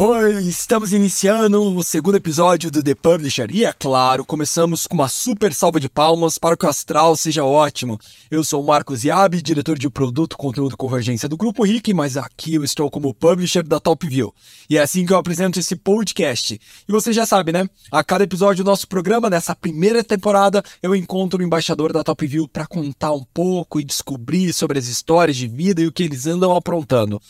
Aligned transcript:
Oi, 0.00 0.44
estamos 0.44 0.92
iniciando 0.92 1.60
o 1.60 1.82
segundo 1.82 2.16
episódio 2.16 2.70
do 2.70 2.80
The 2.80 2.94
Publisher 2.94 3.50
e 3.50 3.64
é 3.64 3.72
claro, 3.72 4.24
começamos 4.24 4.86
com 4.86 4.94
uma 4.94 5.08
super 5.08 5.52
salva 5.52 5.80
de 5.80 5.88
palmas 5.88 6.38
para 6.38 6.56
que 6.56 6.64
o 6.64 6.68
astral 6.68 7.16
seja 7.16 7.44
ótimo. 7.44 7.98
Eu 8.30 8.44
sou 8.44 8.62
o 8.62 8.64
Marcos 8.64 9.02
Yabi, 9.02 9.42
diretor 9.42 9.76
de 9.76 9.90
produto, 9.90 10.38
conteúdo 10.38 10.76
convergência 10.76 11.28
do 11.28 11.36
Grupo 11.36 11.64
RIC, 11.64 11.92
mas 11.92 12.16
aqui 12.16 12.54
eu 12.54 12.62
estou 12.62 12.88
como 12.88 13.12
publisher 13.12 13.64
da 13.64 13.80
Top 13.80 14.06
View. 14.06 14.32
E 14.70 14.78
é 14.78 14.82
assim 14.82 15.04
que 15.04 15.12
eu 15.12 15.16
apresento 15.16 15.58
esse 15.58 15.74
podcast. 15.74 16.60
E 16.88 16.92
você 16.92 17.12
já 17.12 17.26
sabe, 17.26 17.50
né? 17.50 17.68
A 17.90 18.04
cada 18.04 18.22
episódio 18.22 18.62
do 18.62 18.70
nosso 18.70 18.86
programa, 18.86 19.28
nessa 19.28 19.52
primeira 19.52 20.04
temporada, 20.04 20.62
eu 20.80 20.94
encontro 20.94 21.40
o 21.40 21.44
embaixador 21.44 21.92
da 21.92 22.04
Top 22.04 22.24
View 22.24 22.46
para 22.46 22.68
contar 22.68 23.10
um 23.10 23.24
pouco 23.34 23.80
e 23.80 23.84
descobrir 23.84 24.52
sobre 24.52 24.78
as 24.78 24.86
histórias 24.86 25.36
de 25.36 25.48
vida 25.48 25.82
e 25.82 25.88
o 25.88 25.92
que 25.92 26.04
eles 26.04 26.24
andam 26.24 26.54
aprontando 26.54 27.20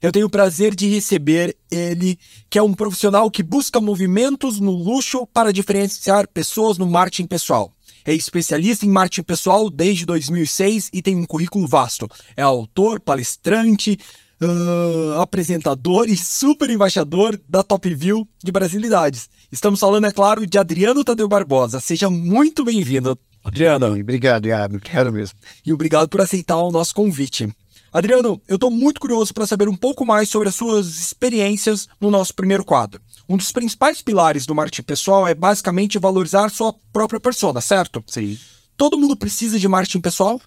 eu 0.00 0.12
tenho 0.12 0.26
o 0.26 0.30
prazer 0.30 0.74
de 0.74 0.88
receber 0.88 1.56
ele, 1.70 2.18
que 2.48 2.58
é 2.58 2.62
um 2.62 2.74
profissional 2.74 3.30
que 3.30 3.42
busca 3.42 3.80
movimentos 3.80 4.60
no 4.60 4.72
luxo 4.72 5.26
para 5.26 5.52
diferenciar 5.52 6.28
pessoas 6.28 6.78
no 6.78 6.86
marketing 6.86 7.26
pessoal. 7.26 7.72
É 8.04 8.14
especialista 8.14 8.86
em 8.86 8.90
marketing 8.90 9.22
pessoal 9.22 9.68
desde 9.68 10.06
2006 10.06 10.90
e 10.92 11.02
tem 11.02 11.16
um 11.16 11.26
currículo 11.26 11.66
vasto. 11.66 12.08
É 12.36 12.42
autor, 12.42 13.00
palestrante, 13.00 13.98
uh, 14.40 15.20
apresentador 15.20 16.08
e 16.08 16.16
super 16.16 16.70
embaixador 16.70 17.38
da 17.48 17.62
Top 17.62 17.92
View 17.92 18.26
de 18.42 18.52
Brasilidades. 18.52 19.28
Estamos 19.50 19.80
falando, 19.80 20.06
é 20.06 20.12
claro, 20.12 20.46
de 20.46 20.58
Adriano 20.58 21.04
Tadeu 21.04 21.28
Barbosa. 21.28 21.80
Seja 21.80 22.08
muito 22.08 22.64
bem-vindo, 22.64 23.18
Adriano. 23.44 23.86
Obrigado, 23.98 24.46
Iago. 24.46 24.80
Quero 24.80 25.12
mesmo. 25.12 25.38
E 25.64 25.72
obrigado 25.72 26.08
por 26.08 26.20
aceitar 26.20 26.56
o 26.56 26.70
nosso 26.70 26.94
convite. 26.94 27.48
Adriano, 27.92 28.40
eu 28.46 28.56
estou 28.56 28.70
muito 28.70 29.00
curioso 29.00 29.32
para 29.32 29.46
saber 29.46 29.68
um 29.68 29.76
pouco 29.76 30.04
mais 30.04 30.28
sobre 30.28 30.48
as 30.48 30.54
suas 30.54 30.86
experiências 30.98 31.88
no 32.00 32.10
nosso 32.10 32.34
primeiro 32.34 32.64
quadro. 32.64 33.00
Um 33.28 33.36
dos 33.36 33.52
principais 33.52 34.02
pilares 34.02 34.46
do 34.46 34.54
marketing 34.54 34.82
pessoal 34.82 35.26
é 35.26 35.34
basicamente 35.34 35.98
valorizar 35.98 36.50
sua 36.50 36.74
própria 36.92 37.20
persona, 37.20 37.60
certo? 37.60 38.02
Sim. 38.06 38.38
Todo 38.76 38.98
mundo 38.98 39.16
precisa 39.16 39.58
de 39.58 39.66
marketing 39.66 40.00
pessoal? 40.00 40.40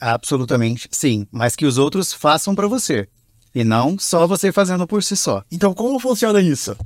Absolutamente, 0.00 0.88
sim. 0.92 1.26
Mas 1.32 1.56
que 1.56 1.66
os 1.66 1.78
outros 1.78 2.12
façam 2.12 2.54
para 2.54 2.68
você. 2.68 3.08
E 3.54 3.64
não 3.64 3.98
só 3.98 4.26
você 4.26 4.52
fazendo 4.52 4.86
por 4.86 5.02
si 5.02 5.16
só. 5.16 5.44
Então, 5.50 5.74
como 5.74 5.98
funciona 5.98 6.40
isso? 6.40 6.76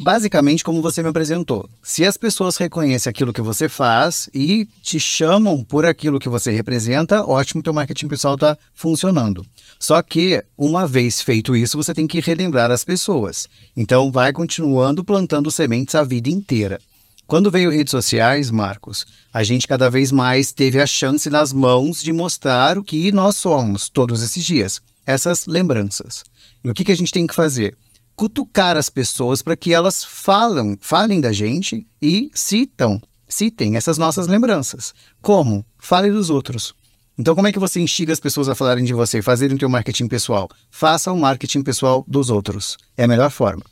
Basicamente, 0.00 0.64
como 0.64 0.82
você 0.82 1.02
me 1.02 1.08
apresentou. 1.08 1.68
Se 1.82 2.04
as 2.04 2.16
pessoas 2.16 2.56
reconhecem 2.56 3.08
aquilo 3.08 3.32
que 3.32 3.40
você 3.40 3.68
faz 3.68 4.28
e 4.34 4.66
te 4.82 4.98
chamam 4.98 5.62
por 5.62 5.86
aquilo 5.86 6.18
que 6.18 6.28
você 6.28 6.50
representa, 6.50 7.24
ótimo, 7.24 7.62
teu 7.62 7.72
marketing 7.72 8.08
pessoal 8.08 8.34
está 8.34 8.58
funcionando. 8.74 9.46
Só 9.78 10.02
que, 10.02 10.44
uma 10.58 10.86
vez 10.86 11.20
feito 11.20 11.54
isso, 11.54 11.76
você 11.76 11.94
tem 11.94 12.06
que 12.06 12.20
relembrar 12.20 12.70
as 12.70 12.84
pessoas. 12.84 13.48
Então, 13.76 14.10
vai 14.10 14.32
continuando 14.32 15.04
plantando 15.04 15.50
sementes 15.50 15.94
a 15.94 16.02
vida 16.02 16.28
inteira. 16.28 16.80
Quando 17.26 17.50
veio 17.50 17.70
redes 17.70 17.90
sociais, 17.90 18.50
Marcos, 18.50 19.06
a 19.32 19.42
gente 19.42 19.66
cada 19.66 19.88
vez 19.88 20.12
mais 20.12 20.52
teve 20.52 20.80
a 20.80 20.86
chance 20.86 21.30
nas 21.30 21.52
mãos 21.52 22.02
de 22.02 22.12
mostrar 22.12 22.76
o 22.76 22.84
que 22.84 23.10
nós 23.12 23.36
somos 23.36 23.88
todos 23.88 24.22
esses 24.22 24.44
dias. 24.44 24.82
Essas 25.06 25.46
lembranças. 25.46 26.24
E 26.62 26.68
o 26.68 26.74
que, 26.74 26.84
que 26.84 26.92
a 26.92 26.96
gente 26.96 27.12
tem 27.12 27.26
que 27.26 27.34
fazer? 27.34 27.76
Cutucar 28.16 28.76
as 28.76 28.88
pessoas 28.88 29.42
para 29.42 29.56
que 29.56 29.72
elas 29.72 30.04
falam, 30.04 30.76
falem 30.80 31.20
da 31.20 31.32
gente 31.32 31.86
e 32.00 32.30
citam, 32.34 33.00
citem 33.28 33.76
essas 33.76 33.98
nossas 33.98 34.26
lembranças. 34.26 34.94
Como? 35.20 35.64
Fale 35.78 36.10
dos 36.10 36.30
outros. 36.30 36.74
Então, 37.16 37.34
como 37.34 37.46
é 37.46 37.52
que 37.52 37.58
você 37.58 37.80
instiga 37.80 38.12
as 38.12 38.18
pessoas 38.18 38.48
a 38.48 38.54
falarem 38.54 38.84
de 38.84 38.92
você, 38.92 39.22
fazerem 39.22 39.56
o 39.56 39.58
seu 39.58 39.68
marketing 39.68 40.08
pessoal? 40.08 40.48
Faça 40.70 41.12
o 41.12 41.18
marketing 41.18 41.62
pessoal 41.62 42.04
dos 42.08 42.28
outros. 42.28 42.76
É 42.96 43.04
a 43.04 43.08
melhor 43.08 43.30
forma. 43.30 43.62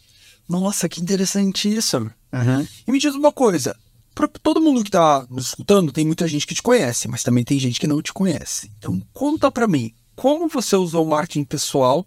Nossa, 0.49 0.89
que 0.89 1.01
interessante 1.01 1.73
isso. 1.73 1.99
Uhum. 1.99 2.67
E 2.87 2.93
me 2.93 2.99
diz 2.99 3.15
uma 3.15 3.33
coisa. 3.33 3.77
Para 4.15 4.29
todo 4.29 4.61
mundo 4.61 4.83
que 4.83 4.89
está 4.89 5.27
nos 5.29 5.47
escutando, 5.47 5.91
tem 5.91 6.05
muita 6.05 6.29
gente 6.29 6.47
que 6.47 6.55
te 6.55 6.63
conhece, 6.63 7.09
mas 7.09 7.23
também 7.23 7.43
tem 7.43 7.59
gente 7.59 7.81
que 7.81 7.87
não 7.87 8.03
te 8.03 8.13
conhece. 8.13 8.71
Então, 8.79 9.01
conta 9.13 9.51
para 9.51 9.67
mim, 9.67 9.93
como 10.15 10.49
você 10.49 10.77
usou 10.77 11.05
o 11.05 11.09
marketing 11.09 11.45
pessoal 11.45 12.07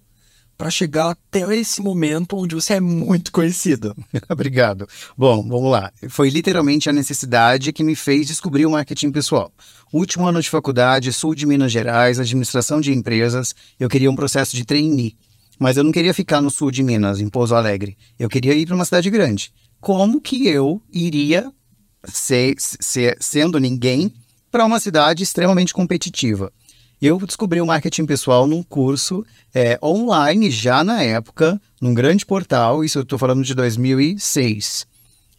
para 0.57 0.69
chegar 0.69 1.11
até 1.11 1.55
esse 1.55 1.81
momento 1.81 2.37
onde 2.37 2.55
você 2.55 2.75
é 2.75 2.79
muito 2.79 3.31
conhecido. 3.31 3.95
Obrigado. 4.29 4.87
Bom, 5.17 5.47
vamos 5.47 5.71
lá. 5.71 5.91
Foi 6.09 6.29
literalmente 6.29 6.89
a 6.89 6.93
necessidade 6.93 7.73
que 7.73 7.83
me 7.83 7.95
fez 7.95 8.27
descobrir 8.27 8.65
o 8.65 8.71
marketing 8.71 9.11
pessoal. 9.11 9.51
Último 9.91 10.25
ano 10.25 10.41
de 10.41 10.49
faculdade, 10.49 11.13
sul 11.13 11.35
de 11.35 11.45
Minas 11.45 11.71
Gerais, 11.71 12.19
administração 12.19 12.79
de 12.79 12.93
empresas, 12.93 13.53
eu 13.79 13.89
queria 13.89 14.09
um 14.09 14.15
processo 14.15 14.55
de 14.55 14.65
trainee. 14.65 15.15
Mas 15.59 15.77
eu 15.77 15.83
não 15.83 15.91
queria 15.91 16.13
ficar 16.13 16.41
no 16.41 16.49
sul 16.49 16.69
de 16.69 16.83
Minas, 16.83 17.19
em 17.19 17.29
Pouso 17.29 17.55
Alegre. 17.55 17.97
Eu 18.19 18.27
queria 18.27 18.53
ir 18.53 18.65
para 18.65 18.75
uma 18.75 18.85
cidade 18.85 19.09
grande. 19.09 19.53
Como 19.79 20.19
que 20.19 20.47
eu 20.47 20.81
iria, 20.91 21.51
ser, 22.03 22.55
ser, 22.59 23.17
sendo 23.21 23.59
ninguém, 23.59 24.13
para 24.51 24.65
uma 24.65 24.79
cidade 24.79 25.23
extremamente 25.23 25.73
competitiva? 25.73 26.51
Eu 27.07 27.19
descobri 27.19 27.61
o 27.61 27.67
marketing 27.67 28.07
pessoal 28.07 28.47
num 28.47 28.63
curso 28.63 29.23
é, 29.53 29.77
online, 29.83 30.49
já 30.49 30.83
na 30.83 31.03
época, 31.03 31.61
num 31.79 31.93
grande 31.93 32.25
portal, 32.25 32.83
isso 32.83 32.97
eu 32.97 33.03
estou 33.03 33.19
falando 33.19 33.43
de 33.43 33.53
2006. 33.53 34.87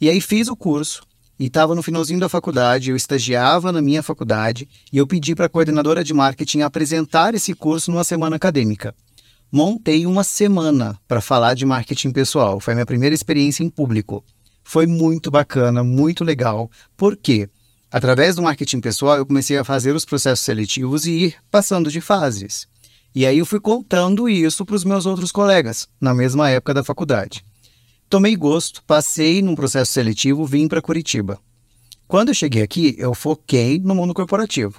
E 0.00 0.08
aí 0.08 0.20
fiz 0.20 0.46
o 0.46 0.54
curso, 0.54 1.02
e 1.36 1.46
estava 1.46 1.74
no 1.74 1.82
finalzinho 1.82 2.20
da 2.20 2.28
faculdade, 2.28 2.90
eu 2.90 2.96
estagiava 2.96 3.72
na 3.72 3.82
minha 3.82 4.00
faculdade, 4.00 4.68
e 4.92 4.98
eu 4.98 5.08
pedi 5.08 5.34
para 5.34 5.46
a 5.46 5.48
coordenadora 5.48 6.04
de 6.04 6.14
marketing 6.14 6.60
apresentar 6.60 7.34
esse 7.34 7.52
curso 7.52 7.90
numa 7.90 8.04
semana 8.04 8.36
acadêmica. 8.36 8.94
Montei 9.50 10.06
uma 10.06 10.22
semana 10.22 10.96
para 11.08 11.20
falar 11.20 11.54
de 11.54 11.66
marketing 11.66 12.12
pessoal, 12.12 12.60
foi 12.60 12.74
a 12.74 12.76
minha 12.76 12.86
primeira 12.86 13.12
experiência 13.12 13.64
em 13.64 13.68
público. 13.68 14.24
Foi 14.62 14.86
muito 14.86 15.32
bacana, 15.32 15.82
muito 15.82 16.22
legal. 16.22 16.70
Por 16.96 17.16
quê? 17.16 17.48
Através 17.96 18.36
do 18.36 18.42
marketing 18.42 18.80
pessoal, 18.80 19.16
eu 19.16 19.24
comecei 19.24 19.56
a 19.56 19.64
fazer 19.64 19.96
os 19.96 20.04
processos 20.04 20.44
seletivos 20.44 21.06
e 21.06 21.12
ir 21.12 21.36
passando 21.50 21.90
de 21.90 22.02
fases. 22.02 22.68
E 23.14 23.24
aí 23.24 23.38
eu 23.38 23.46
fui 23.46 23.58
contando 23.58 24.28
isso 24.28 24.66
para 24.66 24.76
os 24.76 24.84
meus 24.84 25.06
outros 25.06 25.32
colegas, 25.32 25.88
na 25.98 26.12
mesma 26.12 26.50
época 26.50 26.74
da 26.74 26.84
faculdade. 26.84 27.42
Tomei 28.10 28.36
gosto, 28.36 28.84
passei 28.84 29.40
num 29.40 29.54
processo 29.54 29.94
seletivo, 29.94 30.44
vim 30.44 30.68
para 30.68 30.82
Curitiba. 30.82 31.40
Quando 32.06 32.28
eu 32.28 32.34
cheguei 32.34 32.62
aqui, 32.62 32.94
eu 32.98 33.14
foquei 33.14 33.78
no 33.78 33.94
mundo 33.94 34.12
corporativo. 34.12 34.78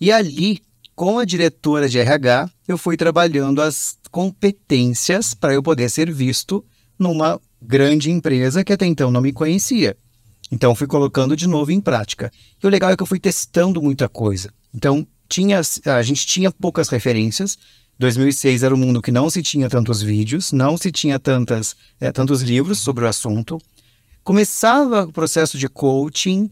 E 0.00 0.12
ali, 0.12 0.62
com 0.94 1.18
a 1.18 1.24
diretora 1.24 1.88
de 1.88 1.98
RH, 1.98 2.48
eu 2.68 2.78
fui 2.78 2.96
trabalhando 2.96 3.60
as 3.60 3.98
competências 4.08 5.34
para 5.34 5.52
eu 5.52 5.64
poder 5.64 5.90
ser 5.90 6.12
visto 6.12 6.64
numa 6.96 7.40
grande 7.60 8.08
empresa 8.08 8.62
que 8.62 8.72
até 8.72 8.86
então 8.86 9.10
não 9.10 9.20
me 9.20 9.32
conhecia. 9.32 9.96
Então, 10.52 10.74
fui 10.74 10.86
colocando 10.86 11.34
de 11.34 11.48
novo 11.48 11.72
em 11.72 11.80
prática. 11.80 12.30
E 12.62 12.66
o 12.66 12.68
legal 12.68 12.90
é 12.90 12.96
que 12.96 13.02
eu 13.02 13.06
fui 13.06 13.18
testando 13.18 13.80
muita 13.80 14.06
coisa. 14.06 14.52
Então, 14.74 15.06
tinha, 15.26 15.62
a 15.86 16.02
gente 16.02 16.26
tinha 16.26 16.52
poucas 16.52 16.90
referências. 16.90 17.58
2006 17.98 18.62
era 18.62 18.74
um 18.74 18.78
mundo 18.78 19.00
que 19.00 19.10
não 19.10 19.30
se 19.30 19.42
tinha 19.42 19.70
tantos 19.70 20.02
vídeos, 20.02 20.52
não 20.52 20.76
se 20.76 20.92
tinha 20.92 21.18
tantas, 21.18 21.74
é, 21.98 22.12
tantos 22.12 22.42
livros 22.42 22.80
sobre 22.80 23.02
o 23.02 23.08
assunto. 23.08 23.58
Começava 24.22 25.04
o 25.04 25.12
processo 25.12 25.56
de 25.56 25.70
coaching, 25.70 26.50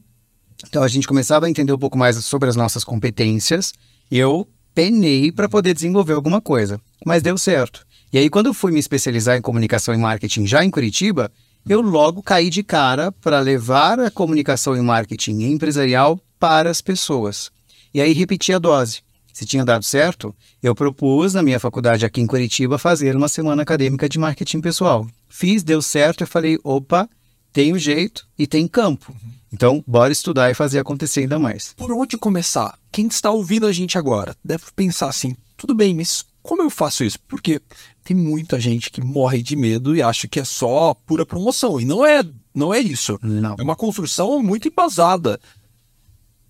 então 0.67 0.83
a 0.83 0.89
gente 0.89 1.07
começava 1.07 1.45
a 1.45 1.51
entender 1.51 1.73
um 1.73 1.79
pouco 1.79 1.99
mais 1.99 2.17
sobre 2.25 2.49
as 2.49 2.57
nossas 2.57 2.85
competências. 2.85 3.75
Eu 4.11 4.49
penei 4.75 5.31
para 5.31 5.49
poder 5.49 5.75
desenvolver 5.75 6.15
alguma 6.15 6.41
coisa, 6.41 6.81
mas 7.05 7.23
deu 7.23 7.37
certo. 7.37 7.87
E 8.13 8.19
aí, 8.19 8.31
quando 8.31 8.47
eu 8.47 8.55
fui 8.55 8.73
me 8.73 8.81
especializar 8.81 9.37
em 9.37 9.43
comunicação 9.43 9.95
e 9.95 9.99
marketing 9.99 10.47
já 10.47 10.65
em 10.65 10.71
Curitiba, 10.71 11.31
eu 11.69 11.81
logo 11.81 12.23
caí 12.23 12.51
de 12.51 12.63
cara 12.63 13.13
para 13.13 13.41
levar 13.41 14.01
a 14.01 14.11
comunicação 14.11 14.77
e 14.77 14.81
marketing 14.81 15.43
empresarial 15.43 16.21
para 16.39 16.71
as 16.71 16.81
pessoas. 16.81 17.51
E 17.93 18.01
aí 18.01 18.13
repeti 18.13 18.53
a 18.53 18.59
dose. 18.59 19.03
Se 19.33 19.47
tinha 19.47 19.65
dado 19.65 19.85
certo, 19.85 20.35
eu 20.63 20.75
propus 20.75 21.35
na 21.35 21.43
minha 21.43 21.61
faculdade 21.61 22.05
aqui 22.05 22.21
em 22.21 22.27
Curitiba 22.27 22.79
fazer 22.79 23.17
uma 23.17 23.29
semana 23.29 23.63
acadêmica 23.63 24.09
de 24.09 24.19
marketing 24.19 24.61
pessoal. 24.61 25.07
Fiz, 25.29 25.63
deu 25.63 25.81
certo, 25.81 26.23
eu 26.23 26.27
falei, 26.27 26.59
opa, 26.65 27.09
tem 27.53 27.73
um 27.73 27.79
jeito 27.79 28.27
e 28.39 28.47
tem 28.47 28.67
campo. 28.67 29.15
Então, 29.53 29.83
bora 29.87 30.13
estudar 30.13 30.51
e 30.51 30.55
fazer 30.55 30.79
acontecer 30.79 31.21
ainda 31.21 31.39
mais. 31.39 31.75
Por 31.77 31.93
onde 31.93 32.17
começar? 32.17 32.79
Quem 32.93 33.07
está 33.07 33.31
ouvindo 33.31 33.67
a 33.67 33.73
gente 33.73 33.99
agora 33.99 34.37
deve 34.45 34.65
pensar 34.77 35.09
assim: 35.09 35.37
tudo 35.57 35.75
bem, 35.75 35.95
mas 35.95 36.25
como 36.43 36.63
eu 36.63 36.71
faço 36.71 37.05
isso? 37.05 37.19
Porque 37.29 37.61
tem 38.03 38.17
muita 38.17 38.59
gente 38.59 38.91
que 38.91 39.01
morre 39.01 39.43
de 39.43 39.55
medo 39.55 39.95
e 39.95 40.03
acha 40.03 40.27
que 40.27 40.41
é 40.41 40.45
só 40.45 40.95
pura 41.07 41.27
promoção. 41.27 41.81
E 41.81 41.85
não 41.85 42.05
é, 42.05 42.23
não 42.55 42.73
é 42.73 42.81
isso. 42.81 43.19
Não. 43.23 43.57
É 43.59 43.63
uma 43.63 43.77
construção 43.77 44.43
muito 44.43 44.69
embasada. 44.69 45.39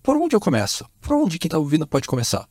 Por 0.01 0.15
onde 0.15 0.35
eu 0.35 0.39
começo? 0.39 0.85
Por 0.99 1.15
onde 1.15 1.37
quem 1.37 1.47
está 1.47 1.59
ouvindo 1.59 1.85
pode 1.85 2.07
começar? 2.07 2.47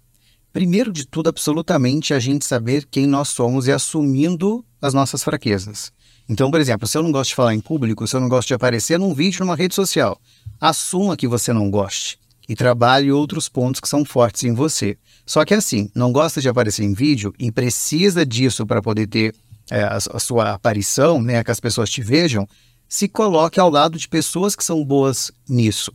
Primeiro 0.53 0.93
de 0.93 1.07
tudo, 1.07 1.29
absolutamente, 1.29 2.13
a 2.13 2.19
gente 2.19 2.45
saber 2.45 2.87
quem 2.91 3.07
nós 3.07 3.29
somos 3.29 3.67
e 3.67 3.73
assumindo 3.73 4.65
as 4.81 4.93
nossas 4.93 5.23
fraquezas. 5.23 5.93
Então, 6.29 6.51
por 6.51 6.61
exemplo, 6.61 6.87
se 6.87 6.97
eu 6.97 7.03
não 7.03 7.11
gosto 7.11 7.31
de 7.31 7.37
falar 7.37 7.55
em 7.55 7.61
público, 7.61 8.07
se 8.07 8.15
eu 8.15 8.21
não 8.21 8.29
gosto 8.29 8.49
de 8.49 8.55
aparecer 8.55 8.99
num 8.99 9.15
vídeo, 9.15 9.45
numa 9.45 9.57
rede 9.57 9.75
social, 9.75 10.21
assuma 10.61 11.17
que 11.17 11.27
você 11.27 11.53
não 11.53 11.71
goste 11.71 12.20
e 12.51 12.57
trabalhe 12.57 13.13
outros 13.13 13.49
pontos 13.49 13.81
que 13.81 13.89
são 13.89 14.05
fortes 14.05 14.43
em 14.43 14.53
você. 14.53 14.99
Só 15.25 15.45
que 15.45 15.55
assim, 15.55 15.89
não 15.95 16.11
gosta 16.11 16.41
de 16.41 16.49
aparecer 16.49 16.83
em 16.83 16.93
vídeo 16.93 17.33
e 17.39 17.53
precisa 17.53 18.27
disso 18.27 18.67
para 18.67 18.83
poder 18.83 19.07
ter 19.07 19.33
é, 19.71 19.85
a, 19.85 19.99
a, 19.99 20.19
sua 20.19 20.55
aparição, 20.55 21.23
né, 21.23 21.45
que 21.45 21.51
as 21.53 21.61
pessoas 21.61 21.89
te 21.89 22.03
vejam, 22.03 22.49
se 22.89 23.07
coloque 23.07 23.61
ao 23.61 23.71
lado 23.71 23.97
de 23.97 24.09
pessoas 24.09 24.57
que 24.57 24.65
são 24.65 24.85
boas 24.85 25.31
nisso. 25.49 25.93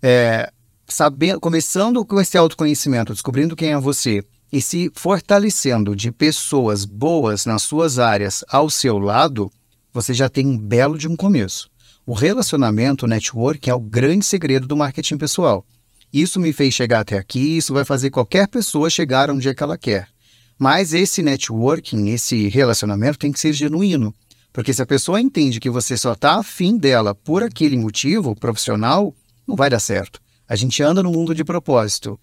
É, 0.00 0.48
sabendo, 0.86 1.40
começando 1.40 2.04
com 2.04 2.20
esse 2.20 2.38
autoconhecimento, 2.38 3.12
descobrindo 3.12 3.56
quem 3.56 3.72
é 3.72 3.80
você 3.80 4.22
e 4.52 4.62
se 4.62 4.92
fortalecendo 4.94 5.96
de 5.96 6.12
pessoas 6.12 6.84
boas 6.84 7.46
nas 7.46 7.62
suas 7.62 7.98
áreas 7.98 8.44
ao 8.48 8.70
seu 8.70 8.96
lado, 8.96 9.50
você 9.92 10.14
já 10.14 10.28
tem 10.28 10.46
um 10.46 10.56
belo 10.56 10.96
de 10.96 11.08
um 11.08 11.16
começo. 11.16 11.68
O 12.06 12.12
relacionamento, 12.12 13.06
o 13.06 13.08
network, 13.08 13.70
é 13.70 13.74
o 13.74 13.80
grande 13.80 14.26
segredo 14.26 14.66
do 14.66 14.76
marketing 14.76 15.16
pessoal. 15.16 15.64
Isso 16.12 16.38
me 16.38 16.52
fez 16.52 16.74
chegar 16.74 17.00
até 17.00 17.16
aqui, 17.16 17.56
isso 17.56 17.72
vai 17.72 17.82
fazer 17.82 18.10
qualquer 18.10 18.46
pessoa 18.46 18.90
chegar 18.90 19.30
onde 19.30 19.48
é 19.48 19.54
que 19.54 19.62
ela 19.62 19.78
quer. 19.78 20.08
Mas 20.58 20.92
esse 20.92 21.22
networking, 21.22 22.10
esse 22.10 22.48
relacionamento 22.48 23.18
tem 23.18 23.32
que 23.32 23.40
ser 23.40 23.54
genuíno. 23.54 24.14
Porque 24.52 24.74
se 24.74 24.82
a 24.82 24.86
pessoa 24.86 25.18
entende 25.18 25.58
que 25.58 25.70
você 25.70 25.96
só 25.96 26.12
está 26.12 26.34
afim 26.34 26.76
dela 26.76 27.14
por 27.14 27.42
aquele 27.42 27.76
motivo 27.78 28.36
profissional, 28.36 29.14
não 29.48 29.56
vai 29.56 29.70
dar 29.70 29.80
certo. 29.80 30.20
A 30.46 30.54
gente 30.56 30.82
anda 30.82 31.02
no 31.02 31.10
mundo 31.10 31.34
de 31.34 31.42
propósito. 31.42 32.20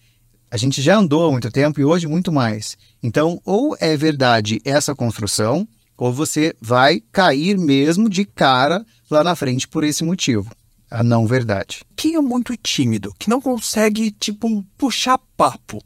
A 0.52 0.58
gente 0.58 0.80
já 0.80 0.96
andou 0.96 1.28
há 1.28 1.32
muito 1.32 1.50
tempo 1.50 1.82
e 1.82 1.86
hoje 1.86 2.08
muito 2.08 2.32
mais. 2.32 2.78
Então, 3.02 3.42
ou 3.44 3.76
é 3.80 3.98
verdade 3.98 4.62
essa 4.64 4.94
construção, 4.94 5.68
ou 5.98 6.14
você 6.14 6.56
vai 6.62 7.02
cair 7.12 7.58
mesmo 7.58 8.08
de 8.08 8.26
cara 8.26 8.86
lá 9.14 9.24
na 9.24 9.36
frente 9.36 9.68
por 9.68 9.84
esse 9.84 10.04
motivo. 10.04 10.50
A 10.90 11.04
não 11.04 11.26
verdade. 11.26 11.84
Quem 11.96 12.16
é 12.16 12.22
muito 12.22 12.56
tímido, 12.58 13.14
que 13.18 13.30
não 13.30 13.40
consegue, 13.40 14.12
tipo, 14.12 14.64
puxar 14.78 15.18
papo, 15.38 15.82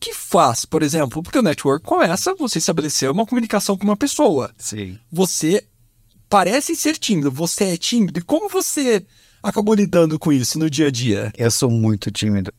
que 0.00 0.14
faz, 0.14 0.64
por 0.64 0.82
exemplo, 0.82 1.22
porque 1.22 1.38
o 1.38 1.42
network 1.42 1.84
começa 1.84 2.34
você 2.34 2.58
estabelecer 2.58 3.10
uma 3.10 3.26
comunicação 3.26 3.76
com 3.76 3.84
uma 3.84 3.96
pessoa. 3.96 4.52
Sim. 4.58 4.98
Você 5.10 5.64
parece 6.28 6.74
ser 6.74 6.98
tímido, 6.98 7.30
você 7.30 7.64
é 7.64 7.76
tímido. 7.76 8.18
E 8.18 8.22
como 8.22 8.48
você 8.48 9.04
acabou 9.42 9.74
lidando 9.74 10.18
com 10.18 10.32
isso 10.32 10.58
no 10.58 10.68
dia 10.68 10.88
a 10.88 10.90
dia? 10.90 11.32
Eu 11.36 11.50
sou 11.50 11.70
muito 11.70 12.10
tímido. 12.10 12.52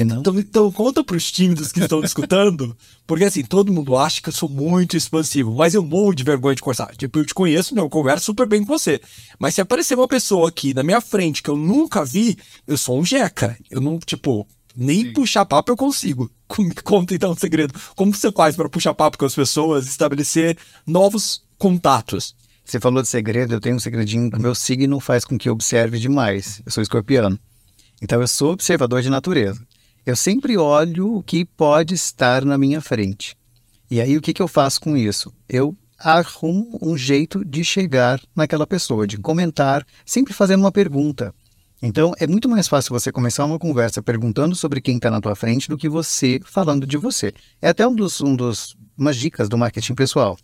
Então, 0.00 0.38
então 0.38 0.72
conta 0.72 1.04
para 1.04 1.16
os 1.16 1.30
tímidos 1.30 1.72
que 1.72 1.80
estão 1.80 2.02
escutando, 2.02 2.76
porque 3.06 3.24
assim, 3.24 3.44
todo 3.44 3.72
mundo 3.72 3.96
acha 3.96 4.20
que 4.20 4.28
eu 4.28 4.32
sou 4.32 4.48
muito 4.48 4.96
expansivo, 4.96 5.54
mas 5.54 5.74
eu 5.74 5.84
morro 5.84 6.14
de 6.14 6.24
vergonha 6.24 6.54
de 6.54 6.62
conversar. 6.62 6.94
Tipo, 6.96 7.18
eu 7.18 7.26
te 7.26 7.34
conheço, 7.34 7.74
né, 7.74 7.80
eu 7.80 7.88
converso 7.88 8.26
super 8.26 8.46
bem 8.46 8.60
com 8.64 8.66
você. 8.66 9.00
Mas 9.38 9.54
se 9.54 9.60
aparecer 9.60 9.94
uma 9.94 10.08
pessoa 10.08 10.48
aqui 10.48 10.74
na 10.74 10.82
minha 10.82 11.00
frente 11.00 11.42
que 11.42 11.50
eu 11.50 11.56
nunca 11.56 12.04
vi, 12.04 12.36
eu 12.66 12.76
sou 12.76 12.98
um 12.98 13.04
jeca. 13.04 13.56
Eu 13.70 13.80
não, 13.80 13.98
tipo, 13.98 14.46
nem 14.76 15.04
Sim. 15.04 15.12
puxar 15.12 15.44
papo 15.44 15.72
eu 15.72 15.76
consigo. 15.76 16.30
Me 16.58 16.74
conta 16.74 17.14
então 17.14 17.30
o 17.30 17.38
segredo. 17.38 17.74
Como 17.94 18.14
você 18.14 18.32
faz 18.32 18.56
para 18.56 18.68
puxar 18.68 18.94
papo 18.94 19.18
com 19.18 19.24
as 19.24 19.34
pessoas, 19.34 19.86
estabelecer 19.86 20.56
novos 20.86 21.42
contatos? 21.58 22.34
Você 22.64 22.80
falou 22.80 23.02
de 23.02 23.08
segredo, 23.08 23.54
eu 23.54 23.60
tenho 23.60 23.76
um 23.76 23.80
segredinho. 23.80 24.30
O 24.34 24.40
meu 24.40 24.54
signo 24.54 24.98
faz 24.98 25.24
com 25.24 25.36
que 25.36 25.48
eu 25.48 25.52
observe 25.52 25.98
demais. 25.98 26.62
Eu 26.64 26.72
sou 26.72 26.82
escorpiano. 26.82 27.38
Então 28.02 28.20
eu 28.20 28.26
sou 28.26 28.52
observador 28.52 29.02
de 29.02 29.10
natureza. 29.10 29.60
Eu 30.06 30.14
sempre 30.14 30.58
olho 30.58 31.16
o 31.16 31.22
que 31.22 31.46
pode 31.46 31.94
estar 31.94 32.44
na 32.44 32.58
minha 32.58 32.82
frente. 32.82 33.34
E 33.90 34.02
aí 34.02 34.18
o 34.18 34.20
que, 34.20 34.34
que 34.34 34.42
eu 34.42 34.48
faço 34.48 34.78
com 34.78 34.94
isso? 34.94 35.32
Eu 35.48 35.74
arrumo 35.98 36.78
um 36.82 36.94
jeito 36.94 37.42
de 37.42 37.64
chegar 37.64 38.20
naquela 38.36 38.66
pessoa, 38.66 39.06
de 39.06 39.16
comentar, 39.16 39.86
sempre 40.04 40.34
fazendo 40.34 40.60
uma 40.60 40.72
pergunta. 40.72 41.34
Então, 41.80 42.12
é 42.18 42.26
muito 42.26 42.50
mais 42.50 42.68
fácil 42.68 42.92
você 42.92 43.10
começar 43.10 43.46
uma 43.46 43.58
conversa 43.58 44.02
perguntando 44.02 44.54
sobre 44.54 44.82
quem 44.82 44.96
está 44.96 45.10
na 45.10 45.22
tua 45.22 45.34
frente 45.34 45.70
do 45.70 45.78
que 45.78 45.88
você 45.88 46.38
falando 46.44 46.86
de 46.86 46.98
você. 46.98 47.32
É 47.62 47.70
até 47.70 47.88
um 47.88 47.94
dos, 47.94 48.20
um 48.20 48.36
dos 48.36 48.76
umas 48.98 49.16
dicas 49.16 49.48
do 49.48 49.56
marketing 49.56 49.94
pessoal. 49.94 50.36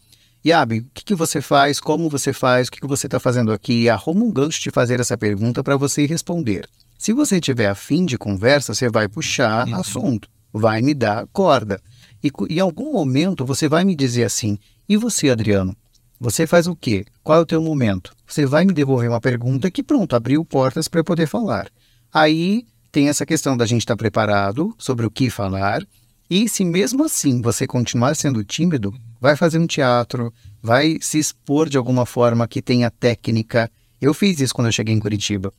Yabi, 0.45 0.79
o 0.79 0.87
que, 0.95 1.05
que 1.05 1.15
você 1.15 1.43
faz? 1.43 1.79
Como 1.79 2.09
você 2.09 2.33
faz? 2.33 2.69
O 2.69 2.73
que, 2.73 2.81
que 2.81 2.87
você 2.87 3.07
está 3.07 3.21
fazendo 3.21 3.53
aqui? 3.53 3.91
Arruma 3.91 4.25
um 4.25 4.33
gancho 4.33 4.63
de 4.63 4.71
fazer 4.71 5.01
essa 5.01 5.19
pergunta 5.19 5.63
para 5.63 5.77
você 5.77 6.07
responder. 6.07 6.67
Se 7.01 7.15
você 7.15 7.41
tiver 7.41 7.67
afim 7.67 8.05
de 8.05 8.19
conversa, 8.19 8.75
você 8.75 8.91
vai 8.91 9.09
puxar 9.09 9.67
uhum. 9.67 9.77
assunto, 9.77 10.29
vai 10.53 10.83
me 10.83 10.93
dar 10.93 11.27
corda. 11.29 11.81
E 12.23 12.31
em 12.51 12.61
algum 12.61 12.93
momento 12.93 13.43
você 13.43 13.67
vai 13.71 13.85
me 13.85 13.97
dizer 13.97 14.25
assim: 14.25 14.59
e 14.87 14.99
você, 14.99 15.31
Adriano? 15.31 15.75
Você 16.21 16.47
faz 16.47 16.67
o 16.67 16.77
quê? 16.77 17.07
Qual 17.23 17.39
é 17.39 17.41
o 17.41 17.47
teu 17.47 17.63
momento? 17.63 18.15
Você 18.27 18.45
vai 18.45 18.67
me 18.67 18.75
devolver 18.75 19.09
uma 19.09 19.19
pergunta 19.19 19.71
que, 19.71 19.83
pronto, 19.83 20.15
abriu 20.15 20.45
portas 20.45 20.89
para 20.89 21.01
eu 21.01 21.05
poder 21.05 21.27
falar. 21.27 21.71
Aí 22.13 22.67
tem 22.93 23.09
essa 23.09 23.25
questão 23.25 23.57
da 23.57 23.65
gente 23.65 23.81
estar 23.81 23.95
tá 23.95 23.99
preparado 23.99 24.75
sobre 24.77 25.07
o 25.07 25.11
que 25.11 25.31
falar. 25.31 25.83
E 26.29 26.51
se 26.51 26.67
mesmo 26.67 27.05
assim 27.05 27.41
você 27.41 27.67
continuar 27.67 28.15
sendo 28.15 28.45
tímido, 28.45 28.95
vai 29.19 29.37
fazer 29.37 29.59
um 29.59 29.67
teatro, 29.67 30.31
vai 30.63 30.99
se 31.01 31.19
expor 31.19 31.67
de 31.67 31.79
alguma 31.79 32.05
forma 32.05 32.47
que 32.47 32.61
tenha 32.61 32.91
técnica. 32.91 33.71
Eu 33.99 34.13
fiz 34.13 34.39
isso 34.39 34.53
quando 34.53 34.67
eu 34.67 34.73
cheguei 34.73 34.95
em 34.95 35.01
Curitiba. 35.01 35.51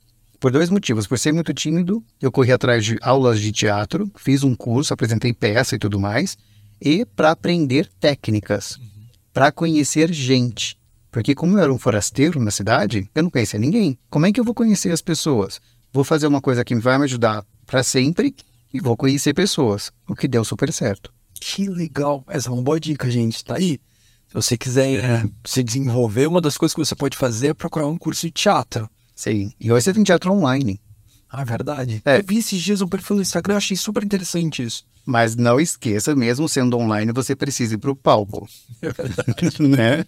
Por 0.42 0.52
dois 0.52 0.70
motivos. 0.70 1.08
Por 1.08 1.18
ser 1.18 1.32
muito 1.32 1.54
tímido, 1.54 2.04
eu 2.22 2.32
corri 2.32 2.52
atrás 2.52 2.84
de 2.84 2.98
aulas 3.02 3.40
de 3.40 3.54
teatro, 3.54 4.12
fiz 4.18 4.44
um 4.44 4.54
curso, 4.54 4.94
apresentei 4.94 5.32
peça 5.32 5.76
e 5.76 5.80
tudo 5.80 5.98
mais, 5.98 6.38
e 6.82 7.06
para 7.06 7.32
aprender 7.32 7.90
técnicas 8.00 8.78
para 9.34 9.52
conhecer 9.52 10.12
gente. 10.12 10.78
Porque 11.12 11.36
como 11.36 11.58
eu 11.58 11.64
era 11.64 11.74
um 11.74 11.78
forasteiro 11.78 12.40
na 12.40 12.52
cidade, 12.52 13.10
eu 13.14 13.24
não 13.24 13.30
conhecia 13.30 13.60
ninguém. 13.60 13.98
Como 14.10 14.26
é 14.26 14.32
que 14.32 14.40
eu 14.40 14.44
vou 14.44 14.54
conhecer 14.54 14.92
as 14.92 15.02
pessoas? 15.02 15.60
Vou 15.92 16.04
fazer 16.04 16.28
uma 16.28 16.42
coisa 16.42 16.64
que 16.64 16.76
vai 16.76 16.98
me 16.98 17.04
ajudar 17.04 17.46
para 17.66 17.84
sempre 17.84 18.36
e 18.74 18.80
vou 18.80 18.96
conhecer 18.96 19.34
pessoas, 19.34 19.92
o 20.08 20.16
que 20.16 20.28
deu 20.28 20.46
super 20.46 20.72
certo. 20.72 21.14
Que 21.34 21.68
legal. 21.68 22.24
Essa 22.28 22.50
é 22.50 22.52
uma 22.52 22.62
boa 22.62 22.80
dica, 22.80 23.10
gente. 23.10 23.44
Tá 23.44 23.56
aí. 23.56 23.80
Se 24.28 24.34
você 24.34 24.58
quiser 24.58 25.04
é, 25.04 25.24
se 25.46 25.62
desenvolver, 25.62 26.28
uma 26.28 26.40
das 26.40 26.58
coisas 26.58 26.74
que 26.74 26.84
você 26.84 26.96
pode 26.96 27.18
fazer 27.18 27.48
é 27.48 27.54
procurar 27.54 27.88
um 27.88 27.98
curso 27.98 28.26
de 28.26 28.32
teatro. 28.32 28.90
Sim. 29.22 29.54
E 29.60 29.72
hoje 29.72 29.84
você 29.84 29.94
tem 29.94 30.04
teatro 30.04 30.32
online. 30.32 30.82
Ah, 31.30 31.44
verdade. 31.44 32.02
É. 32.04 32.18
Eu 32.18 32.24
vi 32.26 32.40
esses 32.40 32.60
dias 32.60 32.82
um 32.82 32.88
perfil 32.88 33.18
no 33.18 33.22
Instagram, 33.22 33.56
achei 33.56 33.78
super 33.78 34.04
interessante 34.04 34.64
isso. 34.64 34.84
Mas 35.06 35.36
não 35.36 35.60
esqueça, 35.60 36.16
mesmo 36.16 36.50
sendo 36.50 36.76
online, 36.76 37.12
você 37.12 37.36
precisa 37.36 37.76
ir 37.76 37.78
para 37.78 37.92
o 37.92 37.96
palco. 37.96 38.50
É 38.82 38.92
verdade. 38.92 39.62
né? 39.62 40.06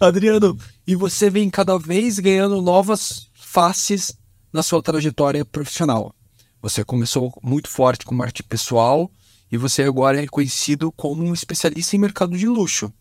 Adriano, 0.00 0.58
e 0.84 0.96
você 0.96 1.30
vem 1.30 1.48
cada 1.48 1.78
vez 1.78 2.18
ganhando 2.18 2.60
novas 2.60 3.28
faces 3.34 4.18
na 4.52 4.64
sua 4.64 4.82
trajetória 4.82 5.44
profissional. 5.44 6.12
Você 6.60 6.84
começou 6.84 7.32
muito 7.40 7.68
forte 7.68 8.04
com 8.04 8.16
marketing 8.16 8.48
pessoal 8.48 9.08
e 9.50 9.56
você 9.56 9.84
agora 9.84 10.20
é 10.20 10.26
conhecido 10.26 10.90
como 10.90 11.22
um 11.22 11.32
especialista 11.32 11.94
em 11.94 12.00
mercado 12.00 12.36
de 12.36 12.48
luxo. 12.48 12.92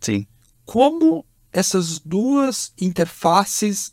Sim. 0.00 0.26
Como 0.64 1.22
essas 1.52 1.98
duas 1.98 2.72
interfaces 2.80 3.92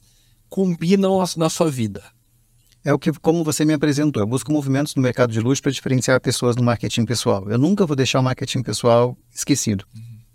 combinam 0.50 1.24
na 1.38 1.50
sua 1.50 1.70
vida? 1.70 2.04
É 2.84 2.94
o 2.94 3.00
que, 3.00 3.12
como 3.14 3.44
você 3.44 3.66
me 3.66 3.74
apresentou, 3.74 4.22
eu 4.22 4.28
busco 4.28 4.52
movimentos 4.52 4.94
no 4.94 5.02
mercado 5.02 5.34
de 5.34 5.40
luxo 5.40 5.62
para 5.62 5.72
diferenciar 5.72 6.22
pessoas 6.22 6.56
no 6.56 6.64
marketing 6.64 7.04
pessoal. 7.04 7.50
Eu 7.50 7.58
nunca 7.58 7.86
vou 7.86 7.96
deixar 7.96 8.20
o 8.20 8.24
marketing 8.24 8.62
pessoal 8.62 9.18
esquecido. 9.34 9.86